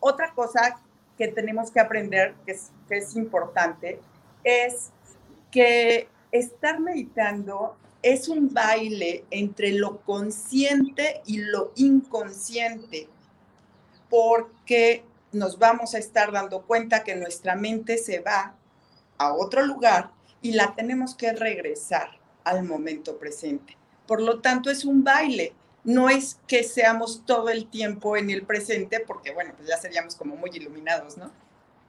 [0.00, 0.80] otra cosa
[1.16, 4.00] que tenemos que aprender, que es, que es importante,
[4.44, 4.90] es
[5.50, 7.76] que estar meditando
[8.12, 13.08] es un baile entre lo consciente y lo inconsciente,
[14.08, 18.54] porque nos vamos a estar dando cuenta que nuestra mente se va
[19.18, 22.10] a otro lugar y la tenemos que regresar
[22.44, 23.76] al momento presente.
[24.06, 25.52] Por lo tanto, es un baile.
[25.82, 30.14] No es que seamos todo el tiempo en el presente, porque bueno, pues ya seríamos
[30.14, 31.32] como muy iluminados, ¿no?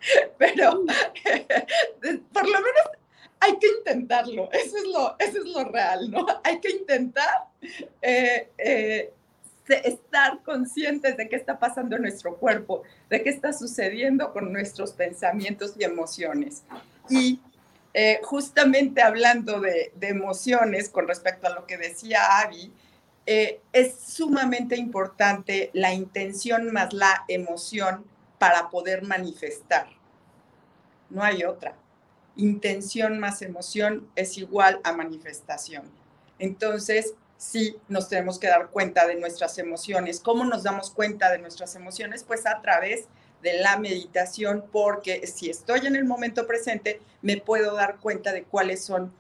[0.40, 0.84] Pero
[2.34, 2.90] por lo menos
[3.40, 6.26] hay que intentarlo, eso es lo, eso es lo real, ¿no?
[6.44, 7.48] Hay que intentar
[8.02, 9.14] eh, eh,
[9.70, 14.94] estar conscientes de qué está pasando en nuestro cuerpo, de qué está sucediendo con nuestros
[14.94, 16.64] pensamientos y emociones.
[17.10, 17.40] Y
[17.94, 22.22] eh, justamente hablando de, emociones con respecto a lo que decía
[23.26, 28.06] eh, es sumamente importante la intención más la emoción
[28.38, 29.88] para poder manifestar.
[31.10, 31.76] No hay otra.
[32.38, 35.84] Intención más emoción es igual a manifestación.
[36.40, 40.20] Entonces, sí nos tenemos que dar cuenta de nuestras emociones.
[40.20, 42.24] ¿Cómo nos damos cuenta de nuestras emociones?
[42.24, 43.06] Pues a través
[43.42, 48.44] de la meditación, porque si estoy en el momento presente, me puedo dar cuenta de
[48.44, 49.12] cuáles son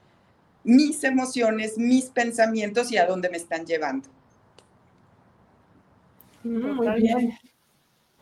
[0.63, 4.09] mis emociones, mis pensamientos y a dónde me están llevando.
[6.43, 7.37] Mm, muy bien.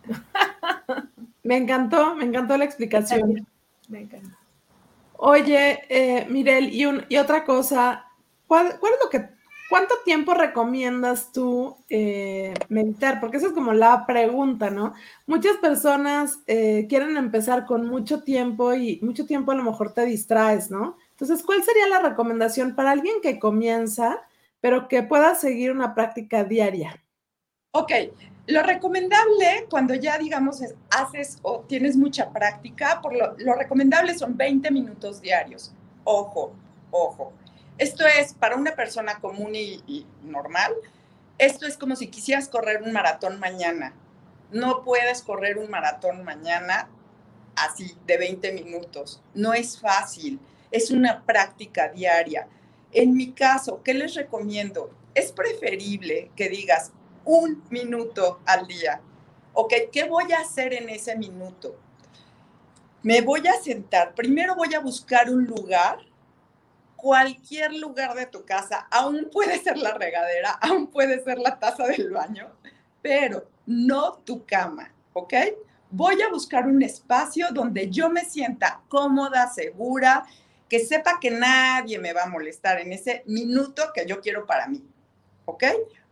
[1.43, 3.47] me encantó, me encantó la explicación.
[3.88, 4.44] Me encantó.
[5.17, 8.06] Oye, eh, Mirel, y, y otra cosa,
[8.47, 9.36] ¿cuál, ¿cuál, es lo que
[9.67, 13.19] ¿Cuánto tiempo recomiendas tú eh, meditar?
[13.19, 14.93] Porque esa es como la pregunta, ¿no?
[15.25, 20.06] Muchas personas eh, quieren empezar con mucho tiempo y mucho tiempo a lo mejor te
[20.06, 20.97] distraes, ¿no?
[21.12, 24.21] Entonces, ¿cuál sería la recomendación para alguien que comienza,
[24.62, 27.04] pero que pueda seguir una práctica diaria?
[27.71, 27.91] Ok,
[28.47, 34.69] lo recomendable cuando ya, digamos, haces o tienes mucha práctica, por lo, recomendable son 20
[34.71, 35.73] minutos diarios.
[36.03, 36.53] Ojo,
[36.91, 37.34] ojo
[37.77, 40.73] esto es para una persona común y, normal.
[41.38, 43.93] Esto es como si quisieras correr un maratón mañana.
[44.51, 46.88] No puedes correr un maratón mañana
[47.58, 49.21] así de 20 minutos.
[49.34, 50.39] No es fácil.
[50.71, 52.47] Es una práctica diaria.
[52.93, 54.89] En mi caso, ¿qué les recomiendo?
[55.13, 56.93] Es preferible que digas
[57.25, 59.01] un minuto al día.
[59.53, 59.73] ¿Ok?
[59.91, 61.75] ¿Qué voy a hacer en ese minuto?
[63.03, 64.13] Me voy a sentar.
[64.15, 65.99] Primero voy a buscar un lugar
[67.05, 71.85] cualquier lugar de tu casa, aún puede ser la regadera, aún puede ser la taza
[71.85, 72.49] del baño,
[72.99, 75.33] pero no tu cama, ¿ok?
[75.91, 80.25] Voy a buscar un espacio donde yo me sienta cómoda, segura,
[80.67, 84.65] que sepa que nadie me va a molestar en ese minuto que yo quiero para
[84.65, 84.83] mí,
[85.45, 85.63] ¿ok?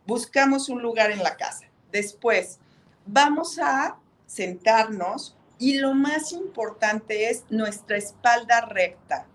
[0.06, 1.66] Buscamos un lugar en la casa.
[1.90, 2.58] Después,
[3.06, 9.26] vamos a sentarnos y lo más importante es nuestra espalda recta.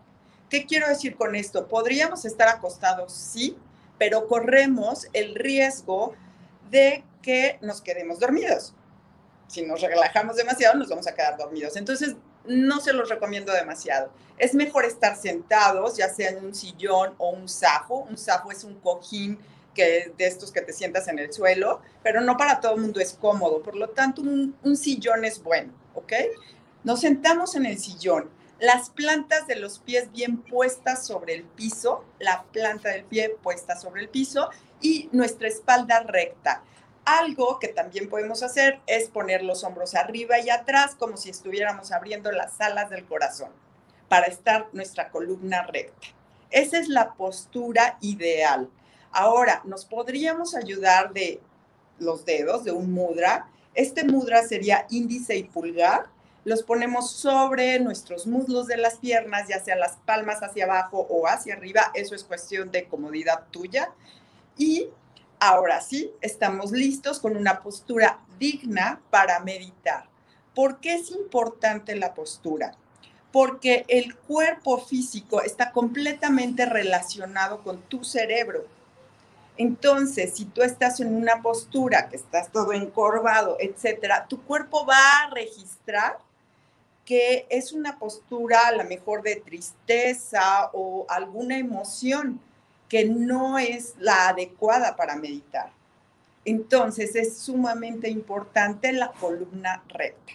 [0.49, 1.67] ¿Qué quiero decir con esto?
[1.67, 3.55] Podríamos estar acostados, sí,
[3.97, 6.15] pero corremos el riesgo
[6.69, 8.73] de que nos quedemos dormidos.
[9.47, 11.75] Si nos relajamos demasiado, nos vamos a quedar dormidos.
[11.75, 14.11] Entonces, no se los recomiendo demasiado.
[14.37, 18.07] Es mejor estar sentados, ya sea en un sillón o un zafo.
[18.09, 19.39] Un zafo es un cojín
[19.73, 22.99] que de estos que te sientas en el suelo, pero no para todo el mundo
[22.99, 23.61] es cómodo.
[23.61, 26.13] Por lo tanto, un, un sillón es bueno ¿ok?
[26.83, 28.29] Nos sentamos en el sillón,
[28.59, 33.75] las plantas de los pies bien puestas sobre el piso, la planta del pie puesta
[33.75, 34.49] sobre el piso
[34.81, 36.63] y nuestra espalda recta.
[37.05, 41.91] Algo que también podemos hacer es poner los hombros arriba y atrás como si estuviéramos
[41.91, 43.49] abriendo las alas del corazón
[44.07, 46.07] para estar nuestra columna recta.
[46.51, 48.69] Esa es la postura ideal.
[49.11, 51.41] Ahora, nos podríamos ayudar de
[51.99, 53.47] los dedos, de un mudra.
[53.73, 56.07] Este mudra sería índice y pulgar.
[56.45, 61.27] Los ponemos sobre nuestros muslos de las piernas, ya sea las palmas hacia abajo o
[61.27, 61.91] hacia arriba.
[61.93, 63.91] Eso es cuestión de comodidad tuya.
[64.57, 64.87] Y
[65.39, 70.07] ahora sí, estamos listos con una postura digna para meditar.
[70.55, 72.75] ¿Por qué es importante la postura?
[73.31, 78.65] Porque el cuerpo físico está completamente relacionado con tu cerebro.
[79.59, 84.95] Entonces, si tú estás en una postura que estás todo encorvado, etcétera, tu cuerpo va
[84.95, 86.17] a registrar
[87.03, 92.39] que es una postura a lo mejor de tristeza o alguna emoción
[92.87, 95.73] que no es la adecuada para meditar.
[96.45, 100.33] Entonces es sumamente importante la columna recta.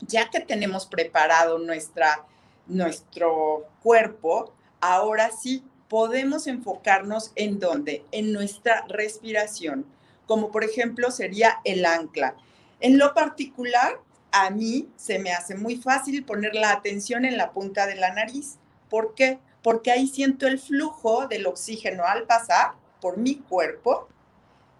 [0.00, 2.24] Ya que tenemos preparado nuestra,
[2.66, 8.04] nuestro cuerpo, ahora sí podemos enfocarnos en dónde?
[8.12, 9.86] En nuestra respiración,
[10.26, 12.36] como por ejemplo sería el ancla.
[12.80, 14.00] En lo particular,
[14.32, 18.12] a mí se me hace muy fácil poner la atención en la punta de la
[18.12, 18.58] nariz.
[18.88, 19.38] ¿Por qué?
[19.66, 24.06] porque ahí siento el flujo del oxígeno al pasar por mi cuerpo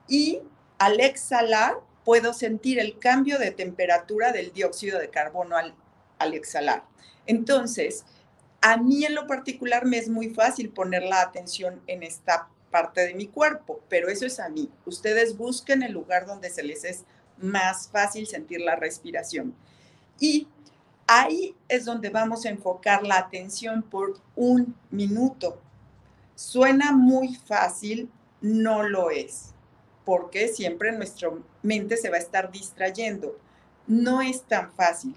[0.07, 0.43] y
[0.79, 6.85] al exhalar puedo sentir el cambio de temperatura del dióxido de carbono al, exhalar.
[7.27, 8.05] Entonces,
[8.73, 13.07] a mí en lo particular me es muy fácil poner la atención en esta parte
[13.07, 14.71] de mi cuerpo, pero eso es a mí.
[14.85, 17.05] Ustedes busquen el lugar donde se les es
[17.39, 19.55] más fácil sentir la respiración.
[20.19, 20.49] Y
[21.09, 25.61] Ahí es donde vamos a enfocar la atención por un minuto.
[26.35, 29.55] Suena muy fácil, no lo es,
[30.05, 31.31] porque siempre nuestra
[31.63, 33.39] mente se va a estar distrayendo.
[33.87, 35.15] No es tan fácil.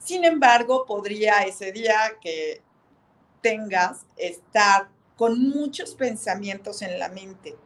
[0.00, 2.60] Sin embargo, podría ese día que
[3.40, 7.56] tengas estar con muchos pensamientos en la mente.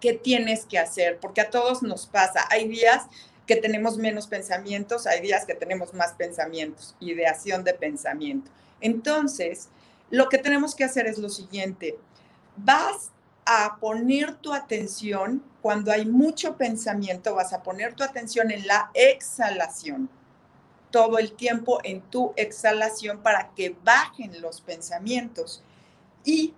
[0.00, 1.18] ¿Qué tienes que hacer?
[1.18, 2.46] Porque a todos nos pasa.
[2.50, 3.06] Hay días
[3.46, 8.50] que tenemos menos pensamientos, hay días que tenemos más pensamientos, ideación de pensamiento.
[8.80, 9.68] Entonces,
[10.10, 11.98] lo que tenemos que hacer es lo siguiente,
[12.56, 13.10] vas
[13.44, 18.90] a poner tu atención, cuando hay mucho pensamiento, vas a poner tu atención en la
[18.94, 20.08] exhalación,
[20.96, 25.62] todo el tiempo en tu exhalación para que bajen los pensamientos.
[26.24, 26.54] Y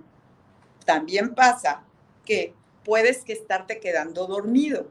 [0.85, 1.83] también pasa
[2.25, 4.87] que puedes que estarte quedando dormido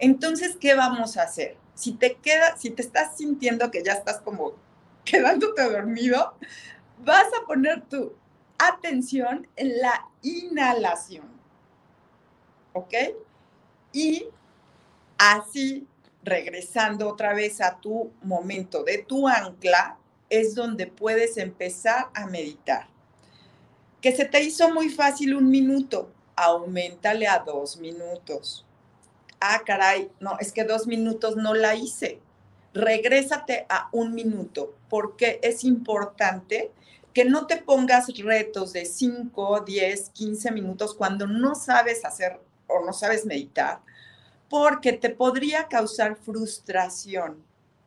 [0.00, 1.58] entonces, ¿qué vamos a hacer?
[1.74, 4.54] Si te queda, si te estás sintiendo que ya estás como
[5.04, 6.34] quedándote dormido,
[7.04, 8.14] vas a poner tu
[8.58, 11.28] atención en la inhalación.
[12.72, 12.94] ¿Ok?
[13.92, 14.26] Y
[15.18, 15.86] así,
[16.22, 22.88] regresando otra vez a tu momento de tu ancla, es donde puedes empezar a meditar.
[24.00, 28.64] Que se te hizo muy fácil un minuto, aumentale a dos minutos
[29.40, 32.20] ah, caray, no, es que dos minutos no la hice.
[32.72, 36.70] Regrésate a un minuto, porque es importante
[37.12, 42.84] que no te pongas retos de 5, 10, 15 minutos cuando no sabes hacer o
[42.84, 43.80] no sabes meditar,
[44.50, 47.42] porque te podría causar frustración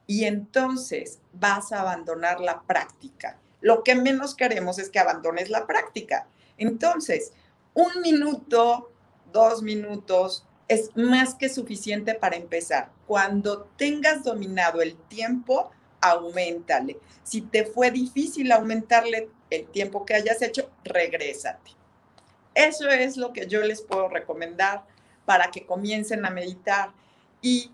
[0.07, 3.37] y entonces vas a abandonar la práctica.
[3.61, 6.25] Lo que menos queremos es que abandones la práctica.
[6.57, 7.33] Entonces,
[7.73, 8.91] un minuto,
[9.31, 12.91] dos minutos, es más que suficiente para empezar.
[13.07, 16.97] Cuando tengas dominado el tiempo, aumentale.
[17.23, 21.71] Si te fue difícil aumentarle el tiempo que hayas hecho, regrésate.
[22.55, 24.85] Eso es lo que yo les puedo recomendar
[25.25, 26.91] para que comiencen a meditar.
[27.41, 27.71] Y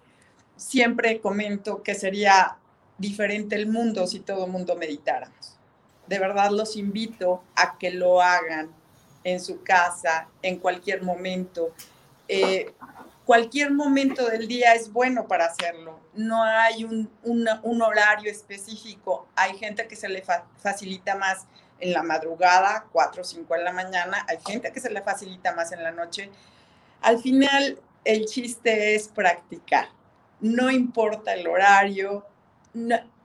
[0.56, 2.58] siempre comento que sería
[2.98, 5.58] diferente el mundo si todo el mundo meditáramos.
[6.08, 8.70] De verdad los invito a que lo hagan
[9.24, 11.74] en su casa, en cualquier momento.
[12.28, 12.74] Eh,
[13.26, 16.00] cualquier momento del día es bueno para hacerlo.
[16.14, 19.28] No hay un, horario específico.
[19.36, 20.24] Hay gente que se le
[20.58, 21.46] facilita más
[21.80, 24.26] en la madrugada, 4 o 5 de la mañana.
[24.28, 26.30] Hay gente que se le facilita más en la noche.
[27.02, 29.90] Al final, el chiste es practicar.
[30.40, 32.26] No importa el horario.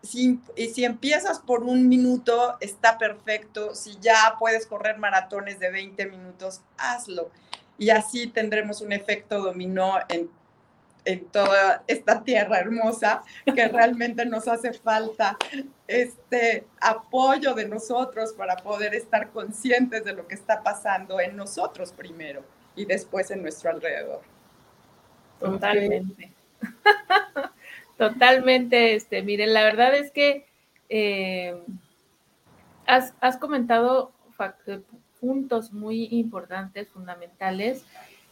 [0.02, 3.74] si, y si empiezas por un minuto, está perfecto.
[3.74, 7.30] Si ya puedes correr maratones de 20 minutos, hazlo
[7.76, 10.30] y así tendremos un efecto dominó en
[11.04, 15.36] en toda esta tierra hermosa que realmente nos hace falta
[15.86, 21.92] este apoyo de nosotros para poder estar conscientes de lo que está pasando en nosotros
[21.92, 22.42] primero
[22.76, 24.22] y después en nuestro alrededor.
[25.38, 26.32] Totalmente.
[27.98, 30.46] Totalmente, este, miren, la verdad es que
[30.88, 31.56] eh,
[32.86, 34.10] has, has, comentado
[34.66, 34.80] eh,
[35.20, 37.84] puntos muy importantes, fundamentales,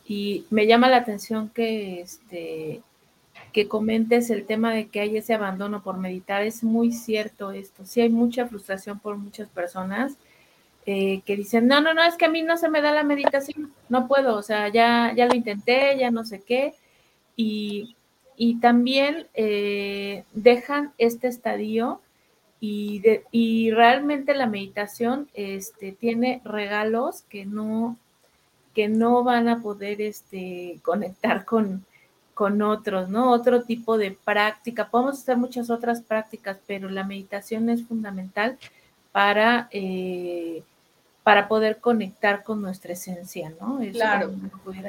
[0.07, 2.83] y me llama la atención que, este,
[3.53, 6.43] que comentes el tema de que hay ese abandono por meditar.
[6.43, 7.87] Es muy cierto esto.
[7.87, 10.17] Sí hay mucha frustración por muchas personas
[10.87, 13.05] eh, que dicen, no, no, no, es que a mí no se me da la
[13.05, 16.75] meditación, no puedo, o sea, ya, ya lo intenté, ya no sé qué.
[17.37, 17.97] Y,
[18.37, 22.01] y también eh, dejan este estadio
[22.61, 27.97] y, y realmente la meditación este, tiene regalos que no,
[28.75, 31.85] que no van a poder este, conectar con,
[32.35, 33.31] con otros, ¿no?
[33.31, 34.89] Otro tipo de práctica.
[34.89, 38.59] Podemos hacer muchas otras prácticas, pero la meditación es fundamental
[39.13, 40.63] para, eh,
[41.23, 43.79] para poder conectar con nuestra esencia, ¿no?
[43.93, 44.35] claro.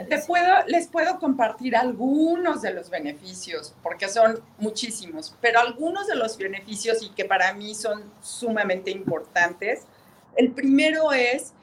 [0.10, 6.16] Te puedo, les puedo compartir algunos de los beneficios, porque son muchísimos, pero algunos de
[6.16, 9.84] los beneficios y que para mí son sumamente importantes.
[10.36, 11.54] El primero es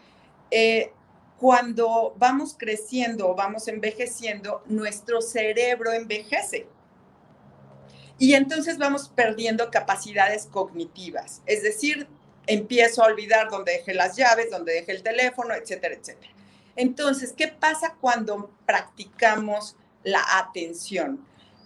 [0.52, 0.92] eh,
[1.36, 6.68] cuando vamos creciendo, vamos envejeciendo, nuestro cerebro envejece.
[8.18, 12.06] Y entonces vamos perdiendo capacidades cognitivas, es decir,
[12.50, 16.32] empiezo a olvidar dónde dejé las llaves, dónde dejé el teléfono, etcétera, etcétera.
[16.74, 21.24] Entonces, ¿qué pasa cuando practicamos la atención?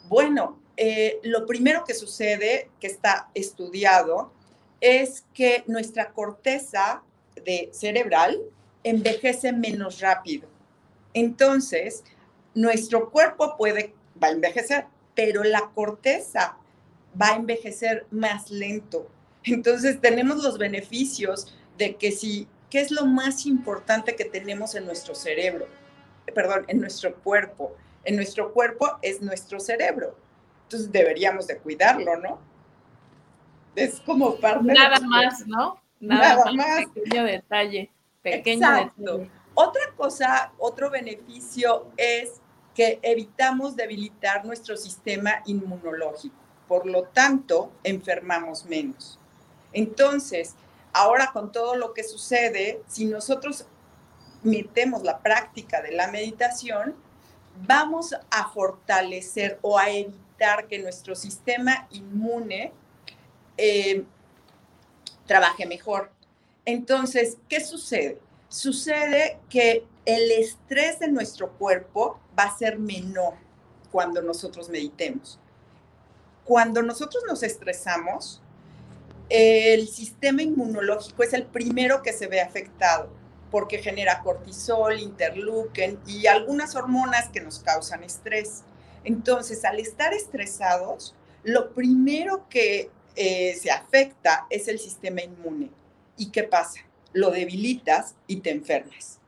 [0.09, 4.33] Bueno, eh, lo primero que sucede, que está estudiado,
[4.81, 7.03] es que nuestra corteza
[7.45, 8.39] de cerebral
[8.83, 10.49] envejece menos rápido.
[11.15, 12.05] Entonces,
[12.55, 16.59] nuestro cuerpo puede, va a envejecer, pero la corteza
[17.21, 19.09] va a envejecer más lento.
[19.45, 24.87] Entonces, tenemos los beneficios de que si, ¿qué es lo más importante que tenemos en
[24.87, 25.67] nuestro cerebro?
[26.35, 27.77] Perdón, en nuestro cuerpo.
[28.05, 30.17] En nuestro cuerpo es nuestro cerebro.
[30.65, 32.39] Entonces, deberíamos de cuidarlo, ¿no?
[33.77, 35.81] Es como parte Nada más, ¿no?
[36.01, 36.87] Nada, más.
[36.95, 37.91] Pequeño detalle.
[38.23, 39.27] Exacto.
[39.55, 42.41] Otra cosa, otro beneficio es
[42.75, 46.35] que evitamos debilitar nuestro sistema inmunológico.
[46.67, 49.19] Por lo tanto, enfermamos menos.
[49.75, 50.55] Entonces,
[50.93, 53.67] ahora con todo lo que sucede, si nosotros
[54.43, 56.95] metemos la práctica de la meditación,
[57.67, 62.73] vamos a fortalecer o a evitar que nuestro sistema inmune
[63.57, 64.05] eh,
[65.27, 66.11] trabaje mejor.
[66.65, 68.21] Entonces, ¿qué sucede?
[68.49, 73.35] Sucede que el estrés de nuestro cuerpo va a ser menor
[73.91, 75.39] cuando nosotros meditemos.
[76.45, 78.43] Cuando nosotros nos estresamos,
[79.35, 83.11] el sistema inmunológico es el primero que se ve afectado
[83.51, 88.63] porque genera cortisol, interleukin y algunas hormonas que nos causan estrés.
[89.03, 95.71] Entonces, al estar estresados, lo primero que eh, se afecta es el sistema inmune.
[96.17, 96.81] ¿Y qué pasa?
[97.13, 99.19] Lo debilitas y te enfermas.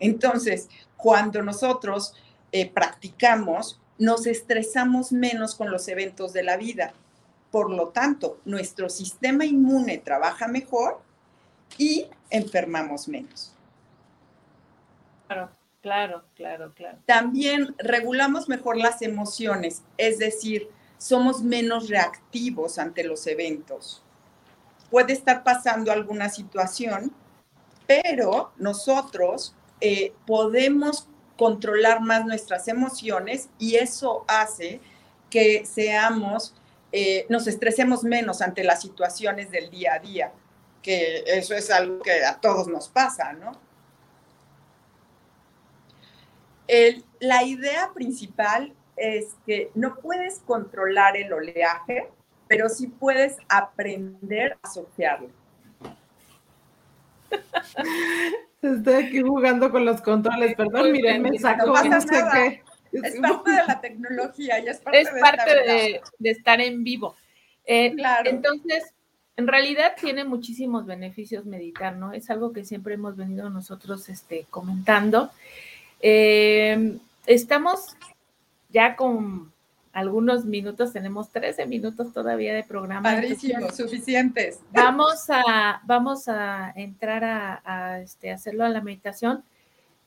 [0.00, 2.14] Entonces, cuando nosotros
[2.50, 6.92] eh, practicamos, nos estresamos menos con los eventos de la vida.
[7.50, 11.00] Por lo tanto, nuestro sistema inmune trabaja mejor
[11.76, 13.54] y enfermamos menos.
[15.26, 16.98] Claro, claro, claro, claro.
[17.06, 20.68] También regulamos mejor las emociones, es decir,
[20.98, 24.02] somos menos reactivos ante los eventos
[24.90, 27.12] puede estar pasando alguna situación,
[27.86, 34.80] pero nosotros eh, podemos controlar más nuestras emociones y eso hace
[35.30, 36.54] que seamos,
[36.92, 40.32] eh, nos estresemos menos ante las situaciones del día a día,
[40.82, 43.52] que eso es algo que a todos nos pasa, ¿no?
[47.20, 52.10] la idea principal es que no puedes controlar el oleaje,
[52.46, 55.30] pero sí puedes aprender a surfearlo.
[58.62, 61.66] Estoy aquí jugando con los controles, perdón, miren, me sacó.
[61.66, 62.34] No pasa nada.
[62.92, 65.54] Es parte de la tecnología y es parte, es de, parte
[66.18, 67.16] de, estar en vivo.
[67.64, 68.30] Eh, claro.
[68.30, 68.94] Entonces,
[69.36, 72.12] en realidad tiene muchísimos beneficios meditar, ¿no?
[72.12, 75.30] Es algo que siempre hemos venido nosotros este, comentando.
[76.00, 77.96] Eh, estamos
[78.70, 79.52] ya con
[79.92, 83.02] algunos minutos, tenemos 13 minutos todavía de programa.
[83.02, 84.60] Padrísimo, suficientes.
[84.70, 87.24] Vamos a, vamos a entrar
[87.64, 89.42] a, este, hacerlo a la meditación,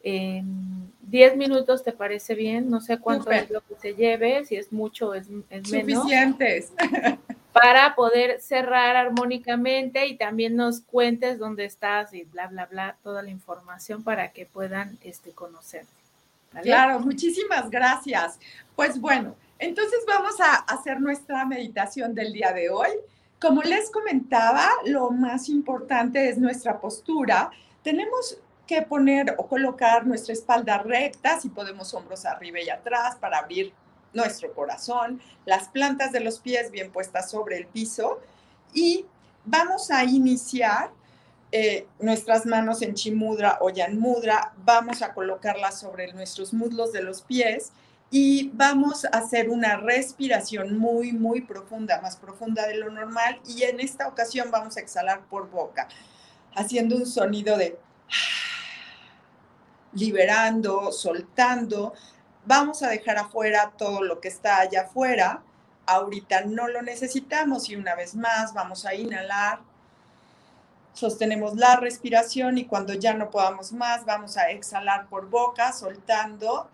[0.04, 2.70] en 10 minutos, ¿te parece bien?
[2.70, 6.04] No sé cuánto es lo que se lleve, si es mucho o es, es menos.
[6.04, 6.74] Suficientes.
[7.54, 13.22] Para poder cerrar armónicamente y también nos cuentes dónde estás y bla, bla, bla, toda
[13.22, 15.92] la información para que puedan este, conocerte.
[16.62, 18.40] Claro, muchísimas gracias.
[18.76, 22.90] Pues bueno, entonces vamos a hacer nuestra meditación del día de hoy.
[23.40, 27.52] Como les comentaba, lo más importante es nuestra postura.
[27.84, 28.38] Tenemos
[28.72, 33.74] que poner o colocar nuestra espalda recta, si podemos hombros arriba y atrás para abrir
[34.14, 38.22] nuestro corazón, las plantas de los pies bien puestas sobre el piso.
[38.74, 39.06] Y
[39.44, 40.90] vamos a iniciar
[41.52, 47.24] eh, nuestras manos en chimudra o yanmudra, vamos a colocarlas sobre nuestros muslos de los
[47.24, 47.74] pies
[48.10, 53.64] y vamos a hacer una respiración muy, muy profunda, más profunda de lo normal y
[53.64, 55.90] en esta ocasión vamos a exhalar por boca,
[56.56, 57.78] haciendo un sonido de
[59.94, 61.94] liberando, soltando.
[62.46, 65.44] Vamos a dejar afuera todo lo que está allá afuera.
[65.86, 69.60] Ahorita no lo necesitamos y una vez más vamos a inhalar
[70.94, 76.70] sostenemos la respiración y cuando ya no podamos más, vamos a exhalar por boca, soltando.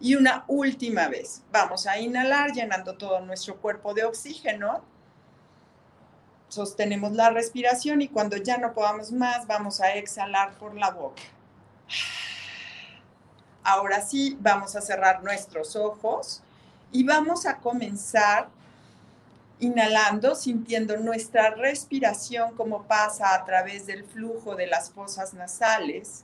[0.00, 4.82] Y una última vez, vamos a inhalar llenando todo nuestro cuerpo de oxígeno.
[6.52, 11.22] Sostenemos la respiración y cuando ya no podamos más, vamos a exhalar por la boca.
[13.62, 16.42] Ahora sí, vamos a cerrar nuestros ojos
[16.90, 18.50] y vamos a comenzar
[19.60, 26.22] inhalando, sintiendo nuestra respiración como pasa a través del flujo de las fosas nasales,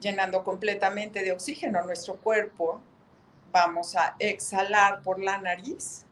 [0.00, 2.80] llenando completamente de oxígeno nuestro cuerpo.
[3.52, 6.06] Vamos a exhalar por la nariz.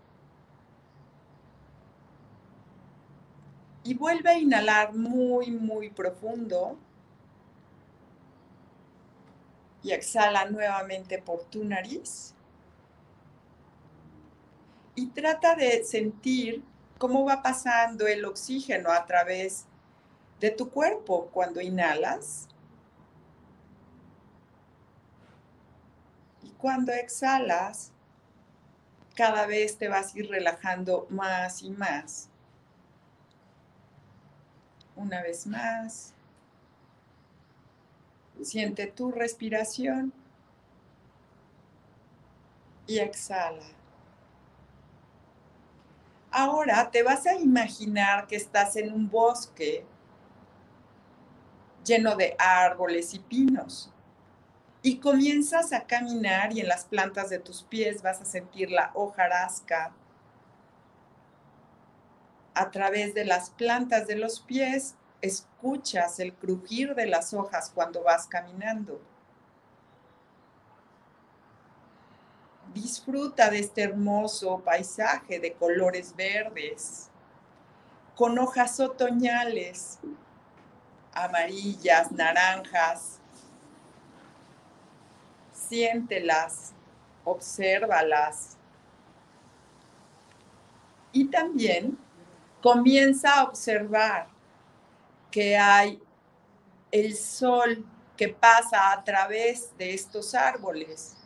[3.90, 6.78] Y vuelve a inhalar muy, muy profundo.
[9.82, 12.32] Y exhala nuevamente por tu nariz
[14.94, 16.62] y trata de sentir
[16.98, 19.64] cómo va pasando el oxígeno a través
[20.38, 22.46] de tu cuerpo cuando inhalas
[26.44, 27.90] y cuando exhalas,
[29.16, 32.29] cada vez te vas a ir relajando más y más.
[35.00, 36.12] Una vez más,
[38.42, 40.12] siente tu respiración
[42.86, 43.64] y exhala.
[46.30, 49.86] Ahora te vas a imaginar que estás en un bosque
[51.82, 53.90] lleno de árboles y pinos.
[54.82, 58.90] Y comienzas a caminar y en las plantas de tus pies vas a sentir la
[58.92, 59.94] hojarasca.
[62.54, 68.02] A través de las plantas de los pies escuchas el crujir de las hojas cuando
[68.02, 69.00] vas caminando.
[72.74, 77.10] Disfruta de este hermoso paisaje de colores verdes,
[78.14, 79.98] con hojas otoñales,
[81.12, 83.18] amarillas, naranjas.
[85.52, 86.72] Siéntelas,
[87.24, 88.56] obsérvalas.
[91.12, 91.98] Y también
[92.60, 94.28] comienza a observar
[95.30, 96.02] que hay
[96.90, 97.84] el sol
[98.16, 101.16] que pasa a través de estos árboles.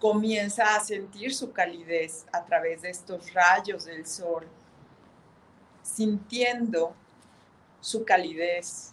[0.00, 4.46] Comienza a sentir su calidez a través de estos rayos del sol,
[5.82, 6.94] sintiendo
[7.80, 8.92] su calidez,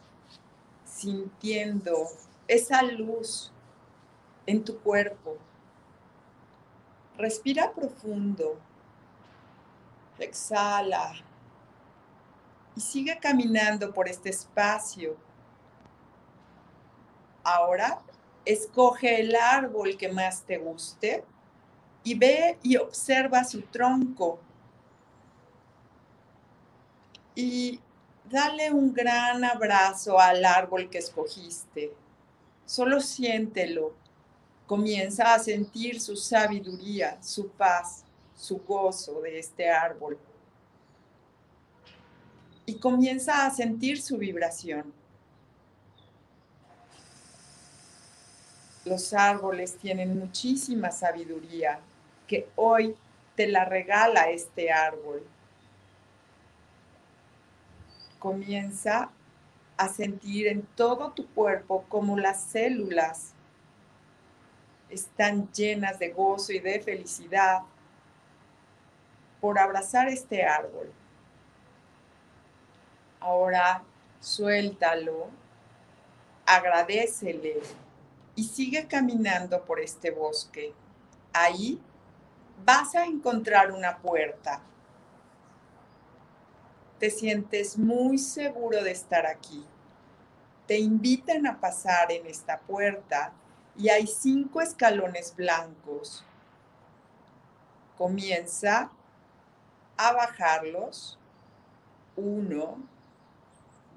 [0.85, 2.07] sintiendo
[2.47, 3.51] esa luz
[4.45, 5.37] en tu cuerpo.
[7.17, 8.57] Respira profundo,
[10.17, 11.13] exhala
[12.75, 15.17] y sigue caminando por este espacio.
[17.43, 18.01] Ahora
[18.45, 21.23] escoge el árbol que más te guste
[22.03, 24.39] y ve y observa su tronco.
[27.35, 27.79] Y
[28.29, 31.93] dale un gran abrazo al árbol que escogiste.
[32.65, 33.93] Solo siéntelo.
[34.65, 38.05] Comienza a sentir su sabiduría, su paz,
[38.35, 40.17] su gozo de este árbol.
[42.65, 44.93] Y comienza a sentir su vibración.
[48.85, 51.79] Los árboles tienen muchísima sabiduría
[52.27, 52.95] que hoy
[53.35, 55.23] te la regala este árbol.
[58.19, 59.09] Comienza
[59.77, 63.33] a sentir en todo tu cuerpo como las células
[64.91, 67.61] están llenas de gozo y de felicidad
[69.39, 70.91] por abrazar este árbol.
[73.21, 73.83] Ahora
[74.19, 75.29] suéltalo,
[76.45, 77.61] agradecele
[78.35, 80.73] y sigue caminando por este bosque.
[81.31, 81.79] Ahí
[82.65, 84.59] vas a encontrar una puerta.
[86.97, 89.65] Te sientes muy seguro de estar aquí.
[90.65, 93.33] Te invitan a pasar en esta puerta
[93.77, 96.25] y hay cinco escalones blancos.
[97.97, 98.89] Comienza
[99.95, 101.19] a bajarlos.
[102.15, 102.77] Uno,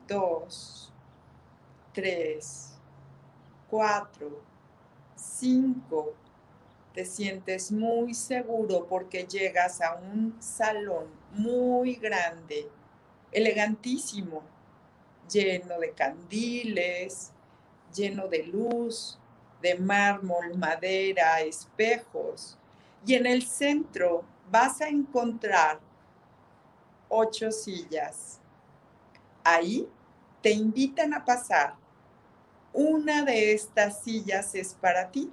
[0.07, 0.93] dos,
[1.93, 2.75] tres,
[3.69, 4.43] cuatro,
[5.17, 6.15] cinco.
[6.93, 12.69] Te sientes muy seguro porque llegas a un salón muy grande,
[13.33, 14.43] elegantísimo,
[15.29, 17.33] lleno de candiles,
[17.93, 19.19] lleno de luz,
[19.61, 22.57] de mármol, madera, espejos.
[23.05, 25.81] Y en el centro vas a encontrar
[27.09, 28.41] ocho sillas
[29.45, 29.87] Ahí
[30.45, 31.75] te invitan a pasar.
[32.75, 35.33] Una de estas sillas es para ti.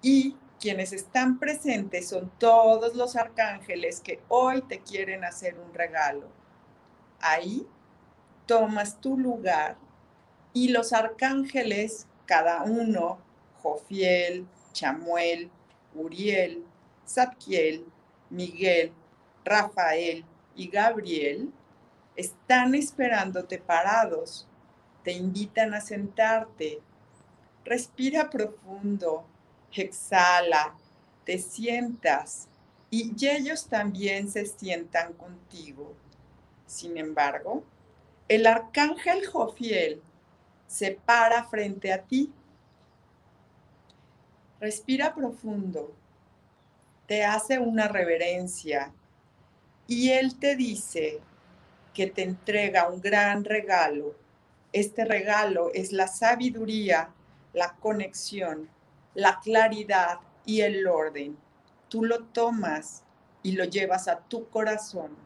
[0.00, 6.26] Y quienes están presentes son todos los arcángeles que hoy te quieren hacer un regalo.
[7.20, 7.66] Ahí
[8.46, 9.76] tomas tu lugar
[10.54, 13.18] y los arcángeles, cada uno,
[13.62, 15.50] Jofiel, Chamuel,
[15.94, 16.64] Uriel,
[17.06, 17.84] Zadkiel,
[18.30, 18.90] Miguel,
[19.44, 20.24] Rafael
[20.56, 21.52] y Gabriel,
[22.20, 24.46] están esperándote parados,
[25.02, 26.80] te invitan a sentarte.
[27.64, 29.24] Respira profundo,
[29.72, 30.74] exhala,
[31.24, 32.48] te sientas
[32.90, 35.94] y ellos también se sientan contigo.
[36.66, 37.64] Sin embargo,
[38.28, 40.02] el arcángel Jofiel
[40.66, 42.32] se para frente a ti.
[44.60, 45.94] Respira profundo,
[47.06, 48.92] te hace una reverencia
[49.86, 51.20] y él te dice,
[51.94, 54.14] que te entrega un gran regalo.
[54.72, 57.10] Este regalo es la sabiduría,
[57.52, 58.68] la conexión,
[59.14, 61.36] la claridad y el orden.
[61.88, 63.02] Tú lo tomas
[63.42, 65.16] y lo llevas a tu corazón.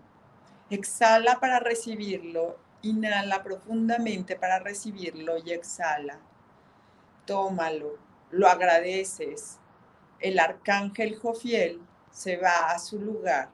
[0.70, 6.18] Exhala para recibirlo, inhala profundamente para recibirlo y exhala.
[7.26, 7.98] Tómalo,
[8.30, 9.58] lo agradeces.
[10.20, 13.50] El arcángel Jofiel se va a su lugar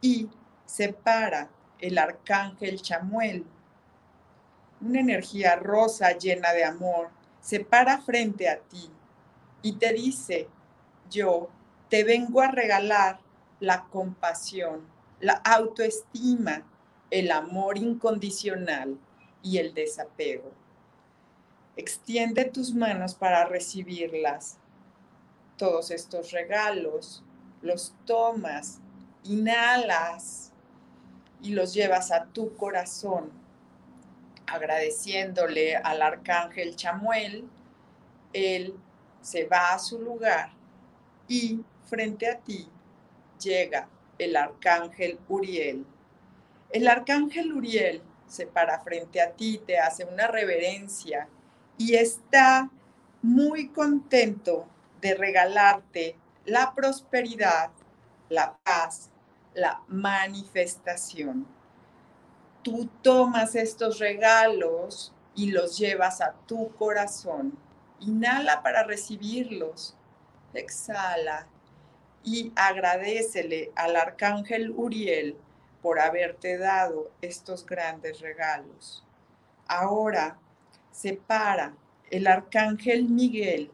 [0.00, 0.28] y
[0.66, 1.48] se para
[1.78, 3.44] el arcángel Chamuel.
[4.80, 7.10] Una energía rosa llena de amor
[7.40, 8.90] se para frente a ti
[9.62, 10.48] y te dice,
[11.10, 11.48] yo
[11.88, 13.20] te vengo a regalar
[13.60, 14.86] la compasión,
[15.20, 16.62] la autoestima,
[17.10, 18.98] el amor incondicional
[19.42, 20.52] y el desapego.
[21.76, 24.58] Extiende tus manos para recibirlas.
[25.56, 27.22] Todos estos regalos
[27.62, 28.80] los tomas,
[29.24, 30.45] inhalas
[31.42, 33.30] y los llevas a tu corazón,
[34.46, 37.48] agradeciéndole al arcángel Chamuel,
[38.32, 38.74] él
[39.20, 40.50] se va a su lugar
[41.28, 42.68] y frente a ti
[43.40, 45.84] llega el arcángel Uriel.
[46.70, 51.28] El arcángel Uriel se para frente a ti, te hace una reverencia
[51.78, 52.70] y está
[53.22, 54.66] muy contento
[55.00, 57.70] de regalarte la prosperidad,
[58.28, 59.10] la paz
[59.56, 61.46] la manifestación.
[62.62, 67.56] Tú tomas estos regalos y los llevas a tu corazón.
[68.00, 69.96] Inhala para recibirlos.
[70.52, 71.46] Exhala
[72.22, 75.38] y agradecele al arcángel Uriel
[75.80, 79.04] por haberte dado estos grandes regalos.
[79.66, 80.38] Ahora
[80.90, 81.74] se para
[82.10, 83.70] el arcángel Miguel,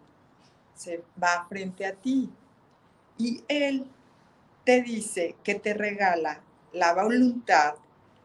[0.75, 2.31] se va frente a ti
[3.19, 3.91] y él
[4.65, 6.41] te dice que te regala
[6.73, 7.75] la voluntad,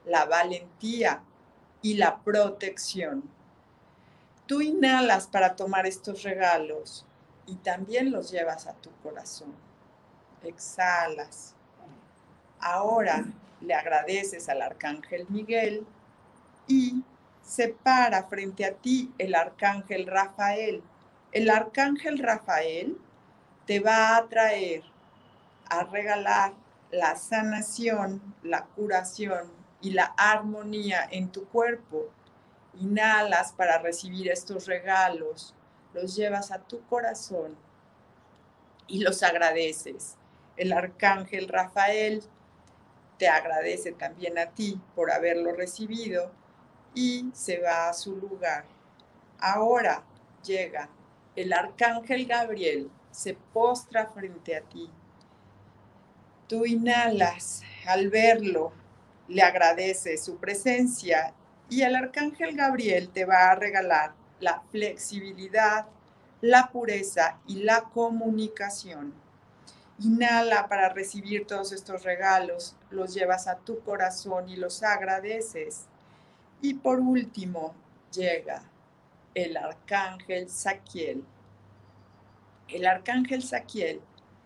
[0.05, 1.21] la valentía
[1.81, 3.23] y la protección.
[4.45, 7.05] Tú inhalas para tomar estos regalos
[7.45, 9.53] y también los llevas a tu corazón.
[10.43, 11.53] Exhalas.
[12.59, 13.25] Ahora
[13.61, 15.85] le agradeces al arcángel Miguel
[16.67, 17.03] y
[17.41, 20.83] se para frente a ti el arcángel Rafael.
[21.31, 22.97] El arcángel Rafael
[23.65, 24.83] te va a traer
[25.69, 26.53] a regalar
[26.91, 29.51] la sanación, la curación
[29.81, 32.09] y la armonía en tu cuerpo.
[32.79, 35.53] Inhalas para recibir estos regalos,
[35.93, 37.57] los llevas a tu corazón
[38.87, 40.15] y los agradeces.
[40.55, 42.23] El arcángel Rafael
[43.17, 46.31] te agradece también a ti por haberlo recibido
[46.93, 48.65] y se va a su lugar.
[49.39, 50.03] Ahora
[50.43, 50.89] llega
[51.35, 54.89] el arcángel Gabriel, se postra frente a ti
[56.47, 58.71] Tú inhalas al verlo,
[59.27, 61.33] le agradeces su presencia
[61.69, 65.85] Y el arcángel Gabriel te va a regalar la flexibilidad,
[66.39, 69.13] la pureza y la comunicación.
[69.99, 75.87] Inhala para recibir todos estos regalos, los llevas a tu corazón y los agradeces.
[76.61, 77.75] Y por último,
[78.13, 78.61] llega
[79.33, 81.25] el arcángel Saquiel.
[82.69, 83.99] El arcángel Saquiel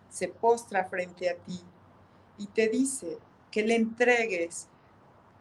[0.10, 1.62] se postra frente a ti
[2.42, 3.20] y te dice
[3.52, 4.68] que le entregues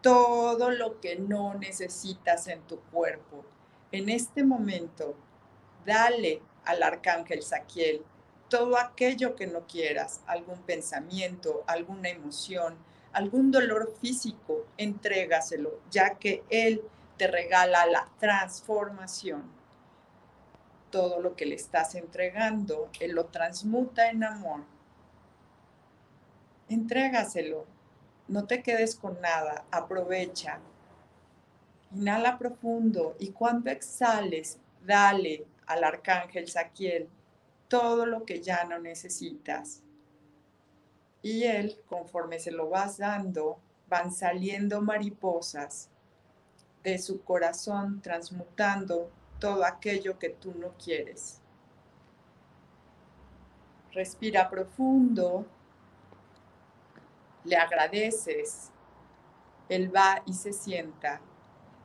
[0.02, 3.42] todo lo que no necesitas en tu cuerpo.
[3.90, 5.16] En este momento,
[5.86, 8.02] dale al arcángel Saquiel
[8.50, 12.76] todo aquello que no quieras, algún pensamiento, alguna emoción,
[13.12, 16.82] algún dolor físico, entrégaselo, ya que Él
[17.16, 19.44] te regala la transformación.
[20.90, 24.64] Todo lo que le estás entregando, Él lo transmuta en amor.
[26.70, 27.66] Entrégaselo,
[28.28, 30.60] no te quedes con nada, aprovecha.
[31.92, 37.08] Inhala profundo y cuando exhales, dale al arcángel Saquiel
[37.66, 39.82] todo lo que ya no necesitas.
[41.22, 43.58] Y él, conforme se lo vas dando,
[43.88, 45.88] van saliendo mariposas
[46.84, 49.10] de su corazón, transmutando
[49.40, 51.40] todo aquello que tú no quieres.
[53.92, 55.46] Respira profundo,
[57.44, 58.70] le agradeces,
[59.68, 61.20] él va y se sienta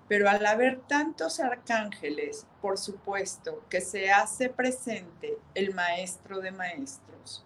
[0.07, 7.43] pero al haber tantos arcángeles, por supuesto que se hace presente el Maestro de Maestros,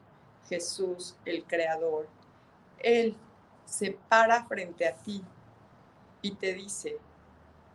[0.49, 2.09] Jesús el Creador.
[2.79, 3.15] Él
[3.65, 5.23] se para frente a ti
[6.21, 6.97] y te dice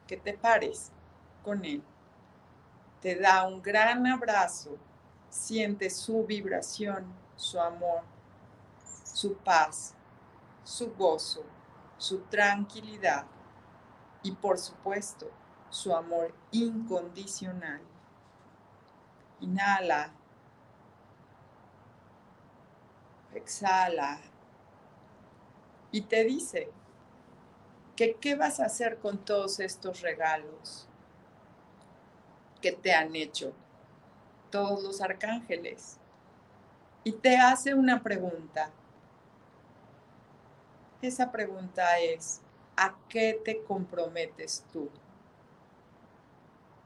[0.06, 0.92] que te pares
[1.42, 1.82] con Él.
[3.00, 4.76] Te da un gran abrazo,
[5.30, 7.06] siente su vibración,
[7.36, 8.02] su amor,
[9.02, 9.94] su paz,
[10.64, 11.44] su gozo,
[11.98, 13.26] su tranquilidad
[14.22, 15.30] y por supuesto
[15.68, 17.82] su amor incondicional.
[19.40, 20.12] Inhala.
[23.34, 24.20] Exhala.
[25.90, 26.70] Y te dice
[27.96, 30.88] que qué vas a hacer con todos estos regalos
[32.60, 33.52] que te han hecho
[34.50, 35.98] todos los arcángeles.
[37.02, 38.70] Y te hace una pregunta.
[41.04, 42.40] Esa pregunta es,
[42.78, 44.88] ¿a qué te comprometes tú?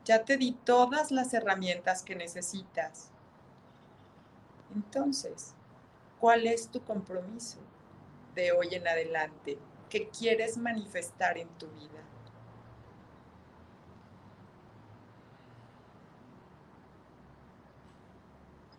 [0.05, 3.13] Ya te di todas las herramientas que necesitas.
[4.75, 5.55] Entonces,
[6.19, 7.59] ¿cuál es tu compromiso
[8.35, 9.57] de hoy en adelante?
[9.89, 12.03] ¿Qué quieres manifestar en tu vida?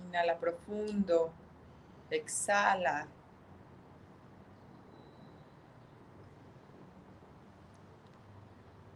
[0.05, 1.31] Inhala profundo,
[2.09, 3.07] exhala.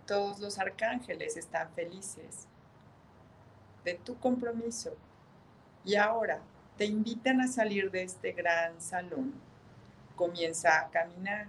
[0.05, 2.47] Todos los arcángeles están felices
[3.83, 4.95] de tu compromiso.
[5.85, 6.41] Y ahora
[6.77, 9.33] te invitan a salir de este gran salón.
[10.15, 11.47] Comienza a caminar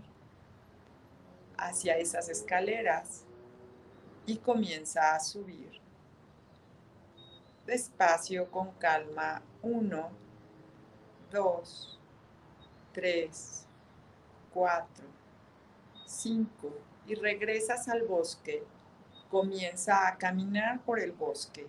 [1.56, 3.24] hacia esas escaleras
[4.26, 5.80] y comienza a subir.
[7.66, 9.42] Despacio, con calma.
[9.62, 10.10] Uno,
[11.30, 11.98] dos,
[12.92, 13.66] tres,
[14.52, 15.06] cuatro,
[16.04, 16.72] cinco
[17.06, 18.62] y regresas al bosque,
[19.30, 21.66] comienza a caminar por el bosque,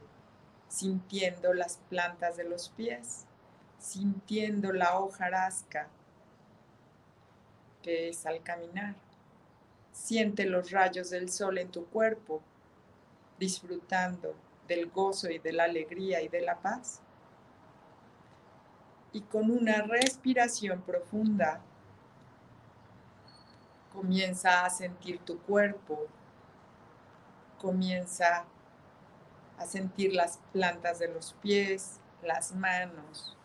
[0.67, 3.25] sintiendo las plantas de los pies,
[3.79, 5.87] sintiendo la hojarasca
[7.85, 8.95] que es al caminar.
[9.91, 12.41] Siente los rayos del sol en tu cuerpo,
[13.39, 14.33] disfrutando
[14.67, 17.01] del gozo y de la alegría y de la paz.
[19.13, 21.61] Y con una respiración profunda,
[23.95, 26.07] Comienza a sentir tu cuerpo,
[27.61, 28.45] comienza
[29.57, 33.37] a sentir las plantas de los pies, las manos.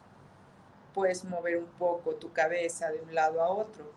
[0.92, 3.92] Puedes mover un poco tu cabeza de un lado a otro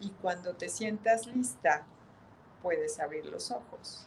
[0.00, 1.84] y cuando te sientas lista,
[2.62, 4.06] puedes abrir los ojos.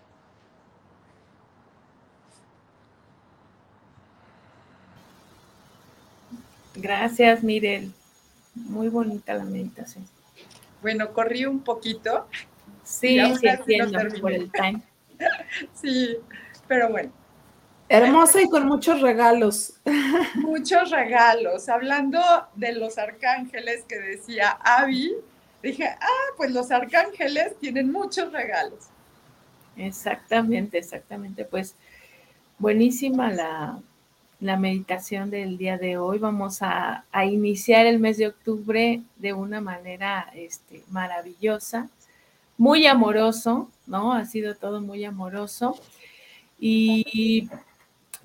[6.73, 7.93] Gracias, Mirel.
[8.55, 10.07] Muy bonita la meditación.
[10.81, 12.27] Bueno, corrí un poquito.
[12.83, 14.81] Sí, sí, entiendo por el time.
[15.73, 16.17] sí,
[16.67, 17.11] pero bueno.
[17.89, 19.73] Hermosa y con muchos regalos.
[20.35, 21.67] Muchos regalos.
[21.67, 22.21] Hablando
[22.55, 25.13] de los arcángeles que decía Avi,
[25.61, 28.87] dije, ah, pues los arcángeles tienen muchos regalos.
[29.75, 31.43] Exactamente, exactamente.
[31.43, 31.75] Pues
[32.59, 33.81] buenísima la,
[34.41, 36.17] la meditación del día de hoy.
[36.17, 41.89] Vamos a, iniciar el mes de octubre de una manera este, maravillosa.
[42.57, 44.13] muy amoroso, ¿no?
[44.13, 45.75] Ha sido todo muy amoroso.
[46.59, 47.49] Y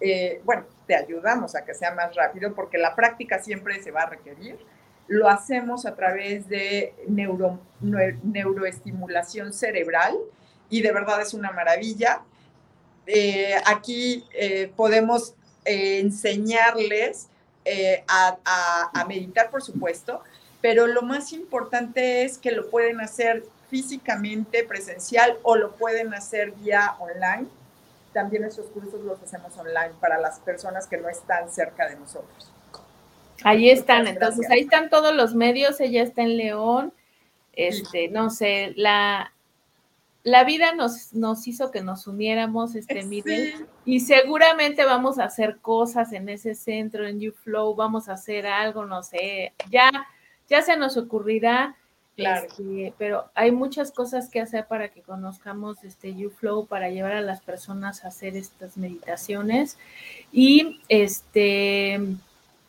[0.01, 4.03] eh, bueno, te ayudamos a que sea más rápido porque la práctica siempre se va
[4.03, 4.59] a requerir.
[5.07, 10.17] Lo hacemos a través de neuro, neuroestimulación cerebral
[10.73, 12.23] y de verdad es una maravilla.
[13.07, 17.29] Eh, aquí eh, podemos enseñarles
[18.09, 20.23] a meditar, por supuesto,
[20.61, 26.53] pero lo más importante es que lo pueden hacer físicamente, presencial, o lo pueden hacer
[26.53, 27.47] vía online.
[28.13, 32.53] También esos cursos los hacemos online para las personas que no están cerca de nosotros.
[33.45, 36.93] Ahí están, entonces ahí están todos los medios, ella está en León,
[37.55, 39.33] este, no sé, la,
[40.25, 45.59] la vida nos, nos hizo que nos uniéramos, este, Miguel, y seguramente vamos a hacer
[45.61, 49.91] cosas en ese centro, en YouFlow, vamos a hacer algo, no sé, ya
[50.53, 51.77] ya se nos ocurrirá,
[52.15, 57.23] este, pero hay muchas cosas que hacer para que conozcamos este YouFlow, para llevar a
[57.23, 59.79] las personas a hacer estas meditaciones.
[60.31, 62.01] Y este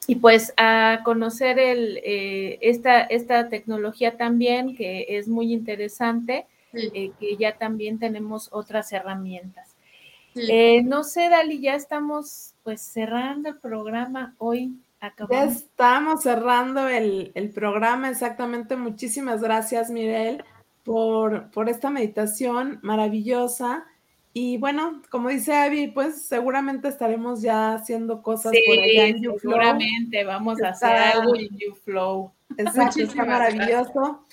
[0.08, 7.12] y pues a conocer el, eh, esta, esta tecnología también, que es muy interesante, eh,
[7.20, 9.76] que ya también tenemos otras herramientas.
[10.36, 14.74] Eh, no sé, Dali, ya estamos pues cerrando el programa hoy.
[15.30, 18.78] Ya estamos cerrando el, programa, exactamente.
[18.78, 20.44] Muchísimas gracias, Mirel,
[20.86, 23.86] por, por esta meditación maravillosa.
[24.32, 29.40] Y bueno, como dice Abby, pues seguramente estaremos ya haciendo cosas por allá en YouFlow.
[29.40, 32.32] Seguramente vamos a hacer algo en YouFlow.
[32.58, 34.26] Exacto, está maravilloso.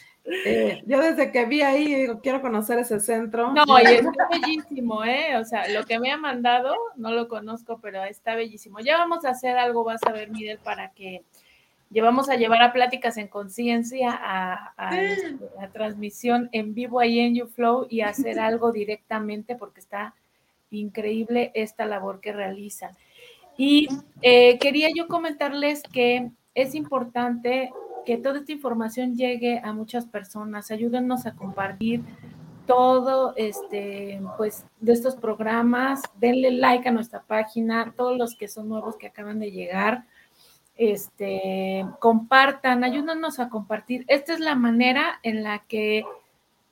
[0.44, 3.52] Eh, yo desde que vi ahí, digo, quiero conocer ese centro.
[3.52, 5.36] No, y está bellísimo, ¿eh?
[5.36, 8.80] O sea, lo que me ha mandado, no lo conozco, pero está bellísimo.
[8.80, 11.24] Ya vamos a hacer algo, vas a ver, Miguel, para que
[11.90, 14.74] llevamos a llevar a pláticas en conciencia a,
[15.58, 20.14] la transmisión en vivo ahí en YouFlow y hacer algo directamente porque está
[20.70, 22.92] increíble esta labor que realizan.
[23.56, 23.88] Y
[24.22, 27.72] eh, quería yo comentarles que es importante
[28.05, 30.70] que toda esta información llegue a muchas personas.
[30.70, 32.03] Ayúdennos a compartir
[32.66, 38.68] todo este pues de estos programas, denle like a nuestra página, todos los que son
[38.68, 40.05] nuevos que acaban de llegar,
[40.76, 44.05] este compartan, ayúdanos a compartir.
[44.07, 46.05] Esta es la manera en la que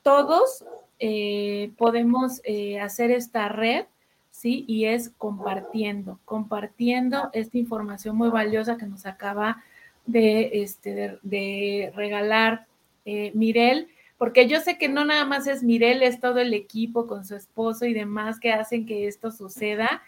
[0.02, 0.64] todos
[1.00, 3.86] eh, podemos eh, hacer esta red,
[4.30, 4.64] ¿sí?
[4.68, 9.62] Y es compartiendo, compartiendo esta información muy valiosa que nos acaba
[10.08, 12.66] de, este, de, regalar
[13.04, 17.06] eh, Mirel, porque yo sé que no nada más es Mirel, es todo el equipo
[17.06, 20.02] con su esposo y demás que hacen que esto suceda.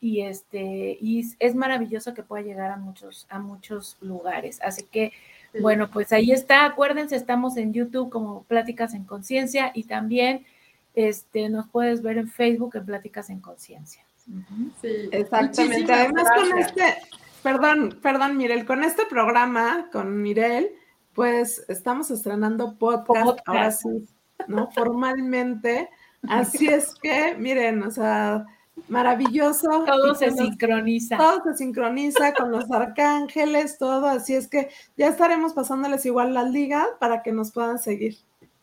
[0.00, 4.60] Y, este, y es maravilloso que pueda llegar a muchos, a muchos lugares.
[4.60, 5.12] Así que,
[5.62, 6.66] bueno, pues ahí está.
[6.66, 10.44] Acuérdense, estamos en YouTube como Pláticas en Conciencia y también
[10.94, 14.04] este, nos puedes ver en Facebook en Pláticas en Conciencia.
[14.82, 15.90] Sí, exactamente.
[15.90, 16.82] Además, con este,
[17.44, 20.70] Perdón, perdón, Mirel, con este programa, con Mirel,
[21.12, 24.08] pues estamos estrenando podcast, ahora sí,
[24.48, 24.70] ¿no?
[24.70, 25.90] Formalmente.
[26.26, 28.46] Así es que, miren, o sea,
[28.88, 29.84] maravilloso.
[29.84, 31.18] Todo se sincroniza.
[31.18, 34.06] Todo se sincroniza con los arcángeles, todo.
[34.06, 38.16] Así es que ya estaremos pasándoles igual la liga para que nos puedan seguir.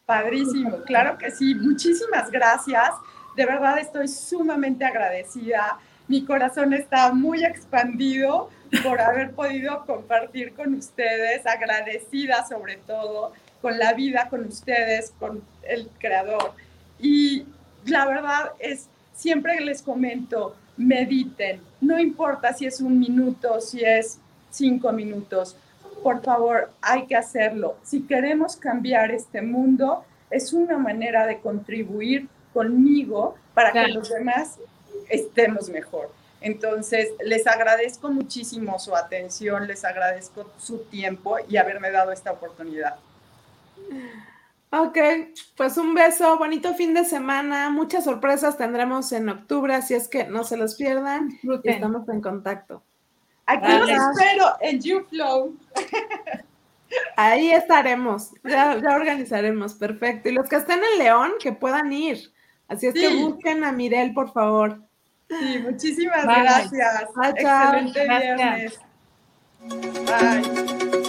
[0.07, 1.53] Padrísimo, claro que sí.
[1.53, 2.89] Muchísimas gracias.
[3.35, 5.77] De verdad estoy sumamente agradecida.
[6.07, 8.49] Mi corazón está muy expandido
[8.83, 15.43] por haber podido compartir con ustedes, agradecida sobre todo con la vida, con ustedes, con
[15.63, 16.53] el creador.
[16.99, 17.45] Y
[17.85, 24.19] la verdad es, siempre les comento, mediten, no importa si es un minuto, si es
[24.49, 25.55] cinco minutos,
[26.01, 27.77] por favor, hay que hacerlo.
[27.83, 34.57] Si queremos cambiar este mundo, es una manera de contribuir conmigo para que los demás
[35.09, 36.09] estemos mejor.
[36.41, 42.95] Entonces, les agradezco muchísimo su atención, les agradezco su tiempo y haberme dado esta oportunidad.
[44.71, 44.97] Ok,
[45.55, 50.23] pues un beso, bonito fin de semana, muchas sorpresas tendremos en octubre, así es que
[50.23, 52.81] no se los pierdan y estamos en contacto.
[53.45, 55.57] Aquí los espero en YouFlow.
[57.17, 60.29] Ahí estaremos, ya, organizaremos, perfecto.
[60.29, 62.31] Y los que estén en León, que puedan ir.
[62.67, 64.81] Así es que busquen a Mirel, por favor.
[65.39, 67.05] Sí, muchísimas gracias.
[67.23, 68.79] Excelente viernes.
[70.05, 71.00] Bye.